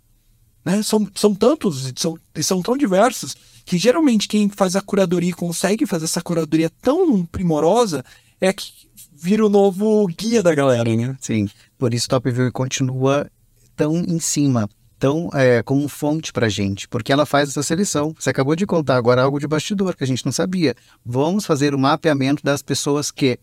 Né? 0.65 0.83
São, 0.83 1.07
são 1.15 1.33
tantos, 1.33 1.93
são, 1.95 2.17
são 2.41 2.61
tão 2.61 2.75
diversos, 2.75 3.35
que 3.65 3.77
geralmente 3.77 4.27
quem 4.27 4.49
faz 4.49 4.75
a 4.75 4.81
curadoria 4.81 5.33
consegue 5.33 5.85
fazer 5.85 6.05
essa 6.05 6.21
curadoria 6.21 6.69
tão 6.81 7.25
primorosa 7.25 8.03
é 8.39 8.51
que 8.53 8.71
vira 9.13 9.45
o 9.45 9.49
novo 9.49 10.05
guia 10.07 10.43
da 10.43 10.53
galera, 10.53 10.95
né? 10.95 11.17
Sim, 11.19 11.49
por 11.77 11.93
isso 11.93 12.07
Top 12.07 12.29
View 12.29 12.51
continua 12.51 13.29
tão 13.75 13.97
em 13.97 14.19
cima, 14.19 14.69
tão 14.99 15.29
é, 15.33 15.63
como 15.63 15.87
fonte 15.87 16.31
para 16.31 16.49
gente, 16.49 16.87
porque 16.87 17.11
ela 17.11 17.25
faz 17.25 17.49
essa 17.49 17.63
seleção. 17.63 18.13
Você 18.17 18.29
acabou 18.29 18.55
de 18.55 18.65
contar 18.65 18.95
agora 18.95 19.21
algo 19.21 19.39
de 19.39 19.47
bastidor 19.47 19.95
que 19.95 20.03
a 20.03 20.07
gente 20.07 20.25
não 20.25 20.31
sabia. 20.31 20.75
Vamos 21.05 21.45
fazer 21.45 21.73
o 21.73 21.79
mapeamento 21.79 22.43
das 22.43 22.61
pessoas 22.61 23.09
que 23.09 23.39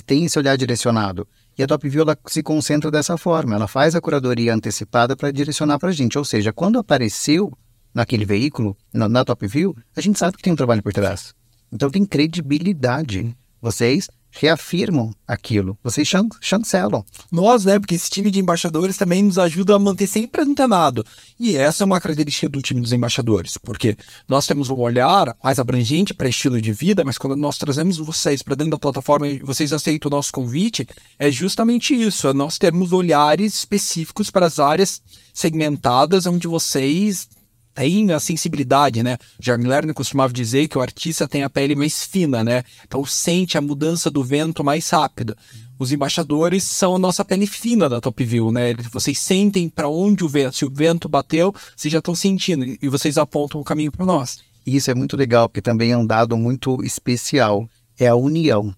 tem 0.00 0.24
esse 0.24 0.38
olhar 0.38 0.56
direcionado. 0.56 1.26
E 1.58 1.62
a 1.62 1.66
Top 1.66 1.86
View 1.86 2.02
ela 2.02 2.16
se 2.26 2.42
concentra 2.42 2.90
dessa 2.90 3.18
forma, 3.18 3.54
ela 3.54 3.68
faz 3.68 3.94
a 3.94 4.00
curadoria 4.00 4.54
antecipada 4.54 5.14
para 5.14 5.30
direcionar 5.30 5.78
para 5.78 5.90
a 5.90 5.92
gente. 5.92 6.16
Ou 6.16 6.24
seja, 6.24 6.52
quando 6.52 6.78
apareceu 6.78 7.52
naquele 7.92 8.24
veículo, 8.24 8.76
na, 8.92 9.08
na 9.08 9.24
Top 9.24 9.46
View, 9.46 9.76
a 9.94 10.00
gente 10.00 10.18
sabe 10.18 10.36
que 10.36 10.42
tem 10.42 10.52
um 10.52 10.56
trabalho 10.56 10.82
por 10.82 10.92
trás. 10.92 11.34
Então 11.70 11.90
tem 11.90 12.06
credibilidade. 12.06 13.36
Vocês 13.60 14.08
reafirmam 14.32 15.14
aquilo, 15.28 15.78
vocês 15.84 16.08
chan 16.08 16.26
chancelam. 16.40 17.04
Nós, 17.30 17.64
né, 17.64 17.78
porque 17.78 17.94
esse 17.94 18.10
time 18.10 18.30
de 18.30 18.40
embaixadores 18.40 18.96
também 18.96 19.22
nos 19.22 19.38
ajuda 19.38 19.76
a 19.76 19.78
manter 19.78 20.06
sempre 20.06 20.42
antenado. 20.42 21.04
E 21.38 21.56
essa 21.56 21.84
é 21.84 21.86
uma 21.86 22.00
característica 22.00 22.48
do 22.48 22.62
time 22.62 22.80
dos 22.80 22.92
embaixadores, 22.92 23.58
porque 23.58 23.96
nós 24.26 24.46
temos 24.46 24.70
um 24.70 24.78
olhar 24.80 25.36
mais 25.42 25.58
abrangente 25.58 26.14
para 26.14 26.28
estilo 26.28 26.60
de 26.60 26.72
vida, 26.72 27.04
mas 27.04 27.18
quando 27.18 27.36
nós 27.36 27.58
trazemos 27.58 27.98
vocês 27.98 28.42
para 28.42 28.54
dentro 28.54 28.72
da 28.72 28.78
plataforma 28.78 29.28
e 29.28 29.38
vocês 29.38 29.72
aceitam 29.72 30.08
o 30.08 30.14
nosso 30.14 30.32
convite, 30.32 30.88
é 31.18 31.30
justamente 31.30 31.94
isso, 31.94 32.26
é 32.26 32.32
nós 32.32 32.58
termos 32.58 32.92
olhares 32.92 33.54
específicos 33.54 34.30
para 34.30 34.46
as 34.46 34.58
áreas 34.58 35.02
segmentadas 35.34 36.26
onde 36.26 36.48
vocês 36.48 37.28
tem 37.74 38.12
a 38.12 38.20
sensibilidade, 38.20 39.02
né? 39.02 39.18
Jardim 39.40 39.66
Lerner 39.66 39.94
costumava 39.94 40.32
dizer 40.32 40.68
que 40.68 40.76
o 40.76 40.80
artista 40.82 41.26
tem 41.26 41.42
a 41.42 41.50
pele 41.50 41.74
mais 41.74 42.04
fina, 42.04 42.44
né? 42.44 42.62
Então 42.86 43.04
sente 43.04 43.56
a 43.56 43.60
mudança 43.60 44.10
do 44.10 44.22
vento 44.22 44.62
mais 44.62 44.88
rápido. 44.90 45.36
Os 45.78 45.90
embaixadores 45.90 46.62
são 46.64 46.94
a 46.94 46.98
nossa 46.98 47.24
pele 47.24 47.46
fina 47.46 47.88
da 47.88 48.00
Top 48.00 48.22
View, 48.24 48.52
né? 48.52 48.74
Vocês 48.92 49.18
sentem 49.18 49.68
para 49.68 49.88
onde 49.88 50.24
o 50.24 50.28
vento, 50.28 50.56
se 50.56 50.64
o 50.64 50.70
vento 50.70 51.08
bateu, 51.08 51.54
vocês 51.76 51.90
já 51.90 51.98
estão 51.98 52.14
sentindo 52.14 52.64
e 52.80 52.88
vocês 52.88 53.18
apontam 53.18 53.60
o 53.60 53.64
caminho 53.64 53.90
para 53.90 54.06
nós. 54.06 54.40
Isso 54.64 54.90
é 54.90 54.94
muito 54.94 55.16
legal, 55.16 55.48
porque 55.48 55.60
também 55.60 55.90
é 55.90 55.96
um 55.96 56.06
dado 56.06 56.36
muito 56.36 56.82
especial, 56.84 57.68
é 57.98 58.06
a 58.06 58.14
união. 58.14 58.74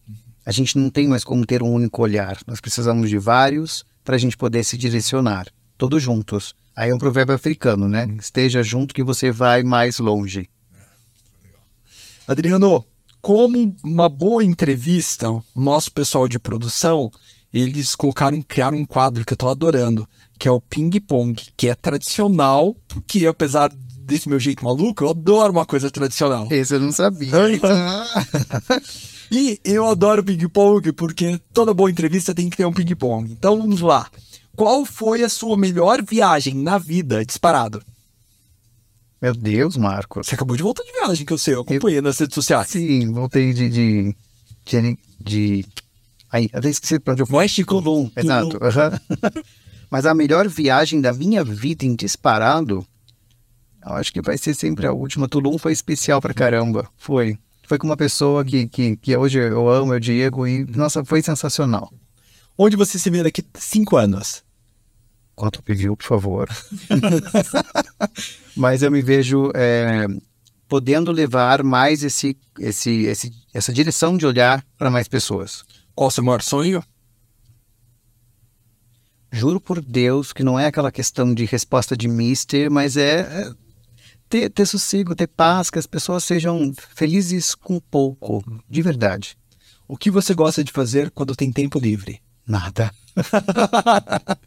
A 0.46 0.52
gente 0.52 0.78
não 0.78 0.88
tem 0.88 1.09
mais 1.09 1.24
como 1.24 1.44
ter 1.44 1.62
um 1.62 1.72
único 1.72 2.02
olhar, 2.02 2.38
nós 2.46 2.61
precisamos 2.61 3.11
de 3.11 3.18
vários 3.18 3.85
para 4.02 4.16
a 4.16 4.18
gente 4.18 4.37
poder 4.37 4.64
se 4.64 4.76
direcionar, 4.76 5.46
todos 5.76 6.02
juntos. 6.02 6.54
Aí 6.76 6.90
é 6.90 6.94
um 6.94 6.98
provérbio 6.98 7.34
africano, 7.34 7.88
né? 7.88 8.08
Esteja 8.18 8.62
junto 8.62 8.94
que 8.94 9.02
você 9.02 9.30
vai 9.30 9.62
mais 9.62 9.98
longe. 9.98 10.48
Adriano, 12.26 12.84
como 13.20 13.76
uma 13.82 14.08
boa 14.08 14.42
entrevista, 14.42 15.28
nosso 15.54 15.92
pessoal 15.92 16.26
de 16.26 16.38
produção, 16.38 17.10
eles 17.52 17.94
colocaram, 17.94 18.40
criaram 18.42 18.78
um 18.78 18.84
quadro 18.84 19.24
que 19.24 19.32
eu 19.32 19.37
tô 19.37 19.48
adorando, 19.48 20.08
que 20.38 20.48
é 20.48 20.50
o 20.50 20.60
Ping 20.60 20.98
Pong, 21.00 21.40
que 21.56 21.68
é 21.68 21.74
tradicional, 21.74 22.74
que 23.06 23.26
apesar 23.26 23.70
desse 24.04 24.28
meu 24.28 24.38
jeito 24.38 24.64
maluco, 24.64 25.04
eu 25.04 25.10
adoro 25.10 25.52
uma 25.52 25.64
coisa 25.64 25.90
tradicional. 25.90 26.46
Esse 26.50 26.74
eu 26.74 26.80
não 26.80 26.92
sabia. 26.92 27.30
e 29.30 29.58
eu 29.64 29.88
adoro 29.88 30.22
ping 30.22 30.48
pong 30.48 30.92
porque 30.92 31.40
toda 31.52 31.72
boa 31.72 31.90
entrevista 31.90 32.34
tem 32.34 32.50
que 32.50 32.56
ter 32.56 32.66
um 32.66 32.72
ping 32.72 32.94
pong. 32.94 33.30
Então 33.30 33.58
vamos 33.58 33.80
lá. 33.80 34.08
Qual 34.56 34.84
foi 34.84 35.22
a 35.22 35.28
sua 35.28 35.56
melhor 35.56 36.02
viagem 36.02 36.54
na 36.54 36.78
vida, 36.78 37.24
disparado? 37.24 37.82
Meu 39.20 39.34
Deus, 39.34 39.76
Marco. 39.76 40.22
Você 40.22 40.34
acabou 40.34 40.56
de 40.56 40.62
voltar 40.62 40.84
de 40.84 40.92
viagem, 40.92 41.26
que 41.26 41.32
eu 41.32 41.38
sei, 41.38 41.54
eu 41.54 41.62
acompanhei 41.62 41.98
eu... 41.98 42.02
nas 42.02 42.18
redes 42.18 42.34
sociais. 42.34 42.68
Sim, 42.68 43.10
voltei 43.12 43.52
de. 43.52 43.68
de. 43.68 44.16
de. 44.64 44.98
de... 45.18 45.66
Aí, 46.30 46.48
até 46.52 46.68
esqueci 46.68 46.98
pra 46.98 47.14
onde 47.14 47.22
eu 47.22 47.26
fui. 47.26 47.36
Oeste 47.36 47.64
Colum. 47.64 48.10
Exato. 48.16 48.58
Uhum. 48.58 49.42
Mas 49.90 50.06
a 50.06 50.14
melhor 50.14 50.48
viagem 50.48 51.00
da 51.00 51.12
minha 51.12 51.42
vida 51.42 51.84
em 51.84 51.94
disparado, 51.94 52.86
eu 53.84 53.92
acho 53.92 54.12
que 54.12 54.20
vai 54.20 54.36
ser 54.36 54.54
sempre 54.54 54.86
a 54.86 54.92
última. 54.92 55.28
Tulum 55.28 55.56
foi 55.56 55.72
especial 55.72 56.20
pra 56.20 56.34
caramba. 56.34 56.88
Foi. 56.96 57.38
Foi 57.66 57.78
com 57.78 57.86
uma 57.86 57.96
pessoa 57.96 58.44
que, 58.44 58.68
que, 58.68 58.96
que 58.96 59.16
hoje 59.16 59.38
eu 59.38 59.68
amo, 59.68 59.94
é 59.94 59.96
o 59.96 60.00
Diego, 60.00 60.46
e 60.46 60.64
nossa, 60.66 61.04
foi 61.04 61.22
sensacional. 61.22 61.90
Onde 62.56 62.76
você 62.76 62.98
se 62.98 63.10
vê 63.10 63.22
daqui 63.22 63.44
cinco 63.54 63.96
anos? 63.96 64.44
Quanto 65.34 65.62
pediu, 65.62 65.96
por 65.96 66.06
favor. 66.06 66.48
Mas 68.56 68.82
eu 68.82 68.90
me 68.90 69.02
vejo 69.02 69.50
é, 69.54 70.06
podendo 70.68 71.10
levar 71.10 71.64
mais 71.64 72.04
esse, 72.04 72.36
esse, 72.58 73.02
esse, 73.06 73.32
essa 73.52 73.72
direção 73.72 74.16
de 74.16 74.24
olhar 74.24 74.64
para 74.78 74.90
mais 74.90 75.08
pessoas. 75.08 75.64
Qual 75.94 76.08
o 76.08 76.10
seu 76.10 76.22
maior 76.22 76.42
sonho? 76.42 76.82
Juro 79.32 79.60
por 79.60 79.80
Deus 79.80 80.32
que 80.32 80.44
não 80.44 80.58
é 80.58 80.66
aquela 80.66 80.92
questão 80.92 81.34
de 81.34 81.44
resposta 81.44 81.96
de 81.96 82.06
mister, 82.06 82.70
mas 82.70 82.96
é, 82.96 83.20
é 83.20 83.52
ter, 84.28 84.48
ter 84.48 84.66
sossego, 84.66 85.16
ter 85.16 85.26
paz, 85.26 85.70
que 85.70 85.78
as 85.78 85.86
pessoas 85.86 86.22
sejam 86.22 86.72
felizes 86.94 87.54
com 87.54 87.80
pouco, 87.80 88.44
de 88.70 88.80
verdade. 88.80 89.36
O 89.88 89.96
que 89.96 90.10
você 90.10 90.32
gosta 90.32 90.62
de 90.62 90.72
fazer 90.72 91.10
quando 91.10 91.36
tem 91.36 91.52
tempo 91.52 91.80
livre? 91.80 92.23
Nada. 92.46 92.90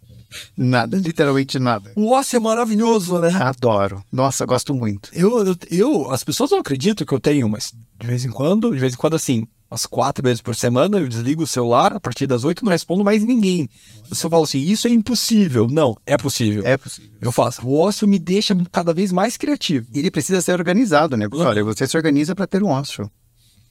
nada, 0.56 0.98
literalmente 0.98 1.58
nada. 1.60 1.92
O 1.96 2.12
ócio 2.12 2.38
é 2.38 2.40
maravilhoso, 2.40 3.20
né? 3.20 3.30
Adoro. 3.34 4.04
Nossa, 4.12 4.46
gosto 4.46 4.74
muito. 4.74 5.10
Eu, 5.14 5.46
eu, 5.46 5.56
eu, 5.70 6.12
as 6.12 6.24
pessoas 6.24 6.52
não 6.52 6.60
acreditam 6.60 7.06
que 7.06 7.14
eu 7.14 7.20
tenho, 7.20 7.50
mas 7.50 7.74
de 8.00 8.08
vez 8.08 8.26
em 8.26 8.30
quando, 8.30 8.72
de 8.72 8.80
vez 8.80 8.94
em 8.94 8.98
quando 8.98 9.16
assim, 9.16 9.48
umas 9.70 9.86
quatro 9.86 10.24
vezes 10.24 10.42
por 10.42 10.56
semana, 10.56 10.98
eu 10.98 11.08
desligo 11.08 11.44
o 11.44 11.48
celular, 11.48 11.94
a 11.94 12.00
partir 12.00 12.26
das 12.26 12.44
oito 12.44 12.64
não 12.64 12.72
respondo 12.72 13.04
mais 13.04 13.24
ninguém. 13.24 13.70
Você 14.10 14.30
fala 14.30 14.44
assim, 14.44 14.60
isso 14.60 14.88
é 14.88 14.92
impossível. 14.92 15.68
Não, 15.70 15.96
é 16.06 16.18
possível. 16.18 16.66
É 16.66 16.78
possível. 16.78 17.12
Eu 17.22 17.32
faço. 17.32 17.66
O 17.68 17.78
ócio 17.78 18.08
me 18.08 18.18
deixa 18.18 18.56
cada 18.72 18.94
vez 18.94 19.12
mais 19.12 19.38
criativo. 19.38 19.88
Ele 19.94 20.10
precisa 20.10 20.42
ser 20.42 20.54
organizado, 20.54 21.18
né? 21.18 21.28
Olha, 21.32 21.64
você 21.64 21.88
se 21.88 21.98
organiza 21.98 22.34
para 22.34 22.48
ter 22.48 22.64
um 22.64 22.70
ócio. 22.70 23.10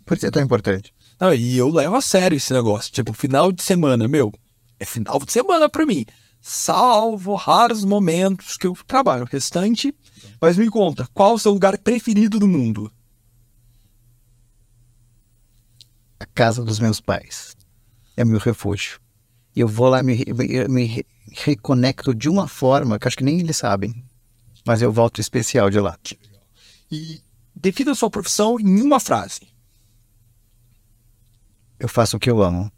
Por 0.05 0.17
isso 0.17 0.27
é 0.27 0.31
tão 0.31 0.43
importante. 0.43 0.93
Não, 1.18 1.33
e 1.33 1.57
eu 1.57 1.68
levo 1.68 1.96
a 1.96 2.00
sério 2.00 2.37
esse 2.37 2.52
negócio. 2.52 2.92
Tipo, 2.92 3.12
final 3.12 3.50
de 3.50 3.62
semana, 3.62 4.07
meu, 4.07 4.33
é 4.79 4.85
final 4.85 5.18
de 5.18 5.33
semana 5.33 5.68
para 5.68 5.87
mim. 5.87 6.05
Salvo 6.40 7.35
raros 7.35 7.85
momentos 7.85 8.57
que 8.57 8.66
eu 8.66 8.76
trabalho. 8.87 9.24
O 9.24 9.26
restante. 9.26 9.94
Mas 10.40 10.57
me 10.57 10.68
conta, 10.70 11.09
qual 11.14 11.35
o 11.35 11.38
seu 11.38 11.52
lugar 11.52 11.76
preferido 11.79 12.38
do 12.38 12.46
mundo? 12.46 12.92
A 16.20 16.26
casa 16.26 16.62
dos 16.62 16.79
meus 16.79 17.00
pais. 17.00 17.57
É 18.16 18.24
meu 18.24 18.38
refúgio. 18.38 19.00
Eu 19.55 19.66
vou 19.66 19.88
lá, 19.88 20.02
me, 20.02 20.22
me, 20.26 20.68
me 20.68 21.07
reconecto 21.33 22.14
de 22.14 22.29
uma 22.29 22.46
forma 22.46 22.98
que 22.98 23.09
acho 23.09 23.16
que 23.16 23.24
nem 23.24 23.40
eles 23.40 23.57
sabem. 23.57 24.05
Mas 24.66 24.83
eu 24.83 24.92
volto 24.92 25.20
especial 25.20 25.70
de 25.70 25.81
lá. 25.81 25.98
E 26.90 27.20
defina 27.55 27.92
a 27.92 27.94
sua 27.94 28.11
profissão 28.11 28.61
em 28.61 28.83
uma 28.83 29.00
frase. 29.00 29.56
Eu 31.79 31.89
faço 31.89 32.17
o 32.17 32.21
que 32.21 32.31
eu 32.31 32.43
amo. 32.43 32.71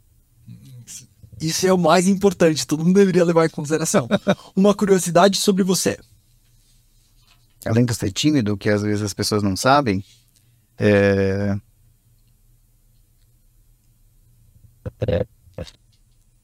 Isso 1.40 1.66
é 1.66 1.72
o 1.72 1.78
mais 1.78 2.08
importante, 2.08 2.66
todo 2.66 2.84
mundo 2.84 2.96
deveria 2.96 3.24
levar 3.24 3.46
em 3.46 3.50
consideração. 3.50 4.08
Uma 4.56 4.74
curiosidade 4.74 5.38
sobre 5.38 5.62
você. 5.62 5.98
Além 7.64 7.84
de 7.84 7.94
ser 7.94 8.10
tímido, 8.12 8.56
que 8.56 8.68
às 8.68 8.82
vezes 8.82 9.02
as 9.02 9.14
pessoas 9.14 9.42
não 9.42 9.56
sabem, 9.56 10.04
é... 10.76 11.56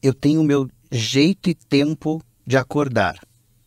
eu 0.02 0.14
tenho 0.14 0.40
o 0.40 0.44
meu 0.44 0.68
jeito 0.92 1.50
e 1.50 1.54
tempo 1.54 2.22
de 2.46 2.56
acordar. 2.56 3.18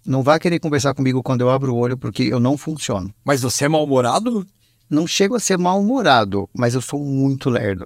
Não 0.05 0.23
vá 0.23 0.39
querer 0.39 0.59
conversar 0.59 0.93
comigo 0.93 1.21
quando 1.21 1.41
eu 1.41 1.49
abro 1.49 1.73
o 1.73 1.77
olho, 1.77 1.97
porque 1.97 2.23
eu 2.23 2.39
não 2.39 2.57
funciono. 2.57 3.13
Mas 3.25 3.41
você 3.41 3.65
é 3.65 3.67
mal-humorado? 3.67 4.47
Não 4.89 5.05
chego 5.05 5.35
a 5.35 5.39
ser 5.39 5.57
mal-humorado, 5.57 6.49
mas 6.53 6.73
eu 6.73 6.81
sou 6.81 7.03
muito 7.03 7.49
lerdo. 7.49 7.85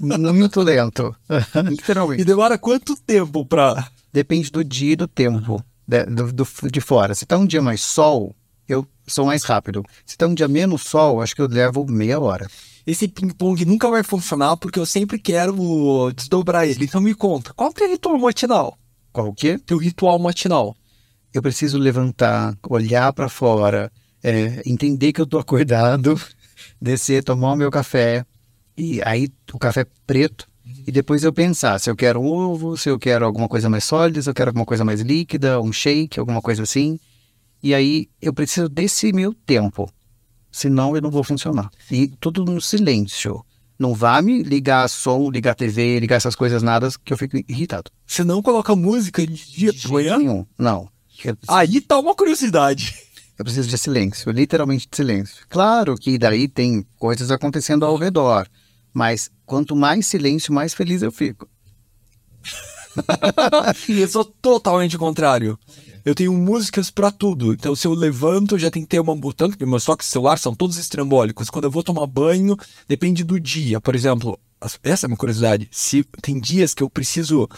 Muito 0.00 0.60
lento. 0.60 1.14
Literalmente. 1.68 2.22
E 2.22 2.24
demora 2.24 2.58
quanto 2.58 2.96
tempo 2.96 3.44
pra. 3.44 3.88
Depende 4.12 4.50
do 4.50 4.62
dia 4.62 4.92
e 4.92 4.96
do 4.96 5.08
tempo 5.08 5.62
de, 5.86 6.04
do, 6.06 6.32
do, 6.32 6.46
de 6.70 6.80
fora. 6.80 7.14
Se 7.14 7.26
tá 7.26 7.36
um 7.36 7.46
dia 7.46 7.60
mais 7.60 7.80
sol, 7.80 8.34
eu 8.68 8.86
sou 9.06 9.26
mais 9.26 9.44
rápido. 9.44 9.82
Se 10.06 10.16
tá 10.16 10.26
um 10.26 10.34
dia 10.34 10.48
menos 10.48 10.82
sol, 10.82 11.20
acho 11.20 11.34
que 11.34 11.42
eu 11.42 11.48
levo 11.48 11.86
meia 11.86 12.18
hora. 12.18 12.48
Esse 12.86 13.08
ping-pong 13.08 13.64
nunca 13.64 13.88
vai 13.88 14.02
funcionar 14.02 14.56
porque 14.56 14.78
eu 14.78 14.86
sempre 14.86 15.18
quero 15.18 16.12
desdobrar 16.14 16.66
ele. 16.66 16.84
Então 16.84 17.00
me 17.00 17.14
conta, 17.14 17.52
qual 17.54 17.72
que 17.72 17.82
é 17.82 17.86
o 17.86 17.90
ritual 17.90 18.18
matinal? 18.18 18.78
Qual 19.12 19.28
o 19.28 19.34
quê? 19.34 19.58
Teu 19.58 19.78
ritual 19.78 20.18
matinal. 20.18 20.76
Eu 21.32 21.40
preciso 21.40 21.78
levantar, 21.78 22.56
olhar 22.68 23.12
para 23.12 23.28
fora, 23.28 23.90
é, 24.22 24.62
entender 24.66 25.12
que 25.12 25.20
eu 25.20 25.26
tô 25.26 25.38
acordado, 25.38 26.20
descer, 26.80 27.24
tomar 27.24 27.52
o 27.52 27.56
meu 27.56 27.70
café, 27.70 28.24
e 28.76 29.00
aí 29.04 29.28
o 29.52 29.58
café 29.58 29.86
preto. 30.06 30.48
E 30.86 30.92
depois 30.92 31.22
eu 31.22 31.32
pensar 31.32 31.78
se 31.78 31.90
eu 31.90 31.96
quero 31.96 32.20
um 32.20 32.26
ovo, 32.26 32.76
se 32.76 32.88
eu 32.88 32.98
quero 32.98 33.24
alguma 33.24 33.48
coisa 33.48 33.68
mais 33.68 33.84
sólida, 33.84 34.22
se 34.22 34.28
eu 34.28 34.34
quero 34.34 34.50
alguma 34.50 34.64
coisa 34.64 34.84
mais 34.84 35.00
líquida, 35.00 35.60
um 35.60 35.72
shake, 35.72 36.18
alguma 36.18 36.40
coisa 36.40 36.62
assim. 36.62 36.98
E 37.62 37.74
aí 37.74 38.08
eu 38.20 38.32
preciso 38.32 38.68
desse 38.68 39.12
meu 39.12 39.32
tempo. 39.32 39.90
Senão 40.50 40.94
eu 40.94 41.02
não 41.02 41.10
vou 41.10 41.24
funcionar. 41.24 41.70
E 41.90 42.08
tudo 42.20 42.44
no 42.44 42.60
silêncio. 42.60 43.44
Não 43.78 43.92
vá 43.92 44.22
me 44.22 44.42
ligar 44.42 44.88
som, 44.88 45.30
ligar 45.30 45.54
TV, 45.54 45.98
ligar 45.98 46.16
essas 46.16 46.36
coisas 46.36 46.62
nada, 46.62 46.88
que 47.04 47.12
eu 47.12 47.18
fico 47.18 47.36
irritado. 47.48 47.90
Você 48.06 48.22
não 48.22 48.40
coloca 48.40 48.76
música 48.76 49.26
de 49.26 49.34
dia 49.34 49.72
de 49.72 49.90
manhã? 49.90 50.16
Nenhum. 50.18 50.46
Não. 50.56 50.88
Aí 51.48 51.80
tá 51.80 51.98
uma 51.98 52.14
curiosidade. 52.14 52.94
Eu 53.36 53.44
preciso 53.44 53.68
de 53.68 53.76
silêncio, 53.76 54.30
literalmente 54.30 54.86
de 54.88 54.96
silêncio. 54.96 55.44
Claro 55.48 55.96
que 55.96 56.16
daí 56.16 56.46
tem 56.46 56.86
coisas 56.96 57.32
acontecendo 57.32 57.84
ao 57.84 57.96
redor. 57.96 58.46
Mas 58.94 59.30
quanto 59.44 59.74
mais 59.74 60.06
silêncio, 60.06 60.54
mais 60.54 60.72
feliz 60.72 61.02
eu 61.02 61.10
fico. 61.10 61.48
eu 63.88 64.08
sou 64.08 64.24
totalmente 64.24 64.96
contrário. 64.96 65.58
Eu 66.04 66.14
tenho 66.14 66.32
músicas 66.32 66.90
para 66.90 67.10
tudo. 67.10 67.52
Então, 67.52 67.74
se 67.74 67.86
eu 67.86 67.94
levanto, 67.94 68.58
já 68.58 68.70
tem 68.70 68.82
que 68.82 68.88
ter 68.88 69.00
uma. 69.00 69.16
Tanto 69.34 69.58
que 69.58 69.66
meus 69.66 69.84
toques 69.84 70.06
celular 70.06 70.38
são 70.38 70.54
todos 70.54 70.76
estrambólicos. 70.76 71.50
Quando 71.50 71.64
eu 71.64 71.70
vou 71.70 71.82
tomar 71.82 72.06
banho, 72.06 72.56
depende 72.86 73.24
do 73.24 73.40
dia. 73.40 73.80
Por 73.80 73.94
exemplo, 73.94 74.38
essa 74.82 75.06
é 75.06 75.08
uma 75.08 75.16
curiosidade. 75.16 75.66
Se 75.72 76.04
tem 76.22 76.38
dias 76.38 76.72
que 76.72 76.82
eu 76.82 76.90
preciso 76.90 77.48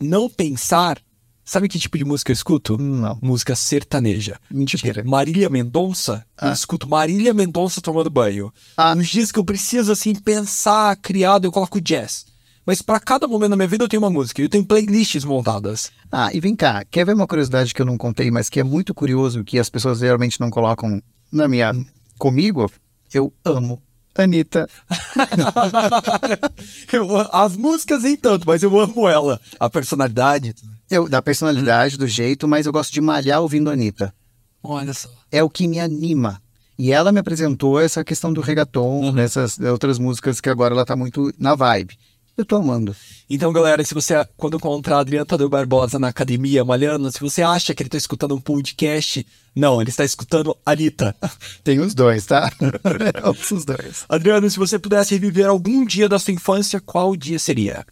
não 0.00 0.28
pensar, 0.28 1.00
Sabe 1.48 1.66
que 1.66 1.78
tipo 1.78 1.96
de 1.96 2.04
música 2.04 2.30
eu 2.30 2.34
escuto? 2.34 2.76
Não. 2.76 3.18
Música 3.22 3.56
sertaneja. 3.56 4.38
Mentira. 4.50 5.00
Tipo, 5.00 5.08
Marília 5.08 5.48
Mendonça. 5.48 6.22
Ah. 6.36 6.48
Eu 6.48 6.52
escuto 6.52 6.86
Marília 6.86 7.32
Mendonça 7.32 7.80
tomando 7.80 8.10
banho. 8.10 8.52
Ah. 8.76 8.94
Nos 8.94 9.08
dias 9.08 9.32
que 9.32 9.38
eu 9.38 9.44
preciso, 9.44 9.90
assim, 9.90 10.14
pensar, 10.14 10.94
criado, 10.96 11.46
eu 11.46 11.50
coloco 11.50 11.80
jazz. 11.80 12.26
Mas 12.66 12.82
para 12.82 13.00
cada 13.00 13.26
momento 13.26 13.48
da 13.48 13.56
minha 13.56 13.66
vida 13.66 13.82
eu 13.82 13.88
tenho 13.88 14.02
uma 14.02 14.10
música. 14.10 14.42
Eu 14.42 14.48
tenho 14.50 14.62
playlists 14.62 15.24
montadas. 15.24 15.90
Ah, 16.12 16.28
e 16.34 16.38
vem 16.38 16.54
cá. 16.54 16.84
Quer 16.84 17.06
ver 17.06 17.14
uma 17.14 17.26
curiosidade 17.26 17.72
que 17.72 17.80
eu 17.80 17.86
não 17.86 17.96
contei, 17.96 18.30
mas 18.30 18.50
que 18.50 18.60
é 18.60 18.62
muito 18.62 18.92
curioso, 18.92 19.42
que 19.42 19.58
as 19.58 19.70
pessoas 19.70 20.00
geralmente 20.00 20.38
não 20.38 20.50
colocam 20.50 21.02
na 21.32 21.48
minha... 21.48 21.72
Comigo? 22.18 22.70
Eu 23.14 23.32
amo 23.42 23.82
Anitta. 24.14 24.68
eu, 26.92 27.16
as 27.32 27.56
músicas 27.56 28.02
nem 28.02 28.16
tanto, 28.16 28.46
mas 28.46 28.62
eu 28.62 28.78
amo 28.78 29.08
ela. 29.08 29.40
A 29.58 29.70
personalidade. 29.70 30.54
Eu, 30.90 31.08
da 31.08 31.20
personalidade, 31.20 31.98
do 31.98 32.06
jeito, 32.06 32.48
mas 32.48 32.66
eu 32.66 32.72
gosto 32.72 32.92
de 32.92 33.00
malhar 33.00 33.40
ouvindo 33.40 33.68
a 33.68 33.74
Anitta. 33.74 34.14
Olha 34.62 34.94
só. 34.94 35.10
É 35.30 35.42
o 35.42 35.50
que 35.50 35.68
me 35.68 35.78
anima. 35.78 36.40
E 36.78 36.92
ela 36.92 37.10
me 37.10 37.18
apresentou 37.18 37.80
essa 37.80 38.04
questão 38.04 38.32
do 38.32 38.40
reggaeton, 38.40 39.00
uhum. 39.00 39.12
nessas 39.12 39.58
outras 39.58 39.98
músicas 39.98 40.40
que 40.40 40.48
agora 40.48 40.74
ela 40.74 40.86
tá 40.86 40.94
muito 40.94 41.32
na 41.38 41.54
vibe. 41.54 41.98
Eu 42.38 42.44
tô 42.44 42.54
amando. 42.54 42.94
Então, 43.28 43.52
galera, 43.52 43.84
se 43.84 43.92
você, 43.92 44.14
quando 44.36 44.58
encontrar 44.58 45.00
Adriano 45.00 45.26
Tadeu 45.26 45.48
Barbosa 45.48 45.98
na 45.98 46.06
academia 46.06 46.64
malhando, 46.64 47.10
se 47.10 47.18
você 47.18 47.42
acha 47.42 47.74
que 47.74 47.82
ele 47.82 47.90
tá 47.90 47.98
escutando 47.98 48.32
um 48.32 48.40
podcast, 48.40 49.26
não, 49.56 49.80
ele 49.80 49.90
está 49.90 50.04
escutando 50.04 50.56
Anitta. 50.64 51.16
Tem 51.64 51.80
os 51.80 51.94
dois, 51.94 52.26
tá? 52.26 52.48
os 53.52 53.64
dois. 53.64 54.04
Adriano, 54.08 54.48
se 54.48 54.56
você 54.56 54.78
pudesse 54.78 55.14
reviver 55.14 55.48
algum 55.48 55.84
dia 55.84 56.08
da 56.08 56.16
sua 56.20 56.32
infância, 56.32 56.80
qual 56.80 57.16
dia 57.16 57.40
seria? 57.40 57.84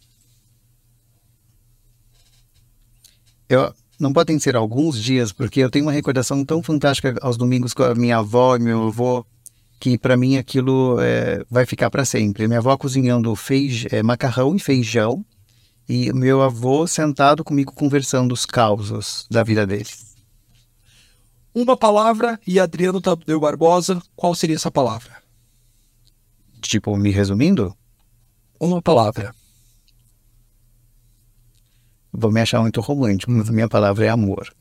Eu, 3.49 3.73
não 3.99 4.13
podem 4.13 4.37
ser 4.37 4.55
alguns 4.55 5.01
dias, 5.01 5.31
porque 5.31 5.59
eu 5.59 5.69
tenho 5.69 5.85
uma 5.85 5.91
recordação 5.91 6.45
tão 6.45 6.61
fantástica 6.61 7.15
aos 7.21 7.37
domingos 7.37 7.73
com 7.73 7.83
a 7.83 7.95
minha 7.95 8.17
avó 8.17 8.55
e 8.55 8.59
meu 8.59 8.87
avô, 8.87 9.25
que 9.79 9.97
para 9.97 10.17
mim 10.17 10.37
aquilo 10.37 10.99
é, 10.99 11.43
vai 11.49 11.65
ficar 11.65 11.89
para 11.89 12.05
sempre. 12.05 12.47
Minha 12.47 12.59
avó 12.59 12.77
cozinhando 12.77 13.35
feij 13.35 13.87
é, 13.91 14.03
macarrão 14.03 14.55
e 14.55 14.59
feijão, 14.59 15.25
e 15.89 16.11
meu 16.13 16.41
avô 16.41 16.85
sentado 16.85 17.43
comigo 17.43 17.73
conversando 17.73 18.33
os 18.33 18.45
causos 18.45 19.25
da 19.31 19.43
vida 19.43 19.65
dele. 19.65 19.89
Uma 21.55 21.75
palavra 21.75 22.39
e 22.45 22.59
Adriano 22.59 23.01
Tadeu 23.01 23.39
Barbosa, 23.39 23.99
qual 24.15 24.35
seria 24.35 24.55
essa 24.55 24.69
palavra? 24.69 25.11
Tipo, 26.61 26.95
me 26.95 27.09
resumindo? 27.09 27.75
Uma 28.59 28.81
palavra. 28.81 29.33
Vou 32.19 32.31
me 32.31 32.41
achar 32.41 32.59
muito 32.61 32.81
romântico, 32.81 33.31
mas 33.31 33.47
a 33.47 33.51
minha 33.51 33.69
palavra 33.69 34.03
é 34.03 34.09
amor. 34.09 34.51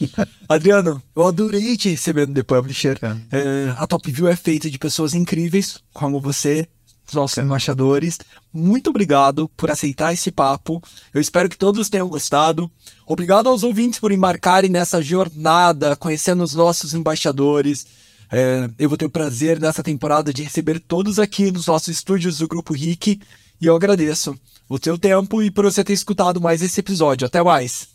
Adriano, 0.48 1.02
eu 1.14 1.26
adorei 1.26 1.76
te 1.76 1.90
receber 1.90 2.26
no 2.26 2.32
The 2.32 2.42
Publisher. 2.42 2.98
É. 3.02 3.38
É, 3.38 3.74
a 3.76 3.86
Top 3.86 4.10
View 4.10 4.26
é 4.26 4.34
feita 4.34 4.70
de 4.70 4.78
pessoas 4.78 5.12
incríveis, 5.12 5.78
como 5.92 6.18
você. 6.18 6.66
os 7.06 7.12
nossos 7.12 7.36
embaixadores. 7.36 8.18
Muito 8.50 8.88
obrigado 8.88 9.50
por 9.54 9.70
aceitar 9.70 10.14
esse 10.14 10.32
papo. 10.32 10.82
Eu 11.12 11.20
espero 11.20 11.46
que 11.46 11.58
todos 11.58 11.90
tenham 11.90 12.08
gostado. 12.08 12.70
Obrigado 13.06 13.50
aos 13.50 13.62
ouvintes 13.62 14.00
por 14.00 14.10
embarcarem 14.10 14.70
nessa 14.70 15.02
jornada, 15.02 15.94
conhecendo 15.94 16.42
os 16.42 16.54
nossos 16.54 16.94
embaixadores. 16.94 17.86
É, 18.30 18.70
eu 18.78 18.88
vou 18.88 18.96
ter 18.96 19.04
o 19.04 19.10
prazer 19.10 19.60
nessa 19.60 19.82
temporada 19.82 20.32
de 20.32 20.42
receber 20.42 20.80
todos 20.80 21.18
aqui 21.18 21.52
nos 21.52 21.66
nossos 21.66 21.88
estúdios 21.88 22.38
do 22.38 22.48
Grupo 22.48 22.72
RIC. 22.72 23.20
E 23.60 23.66
eu 23.66 23.76
agradeço 23.76 24.34
o 24.74 24.78
seu 24.82 24.96
tempo 24.96 25.42
e 25.42 25.50
por 25.50 25.64
você 25.64 25.84
ter 25.84 25.92
escutado 25.92 26.40
mais 26.40 26.62
esse 26.62 26.80
episódio. 26.80 27.26
Até 27.26 27.42
mais! 27.42 27.88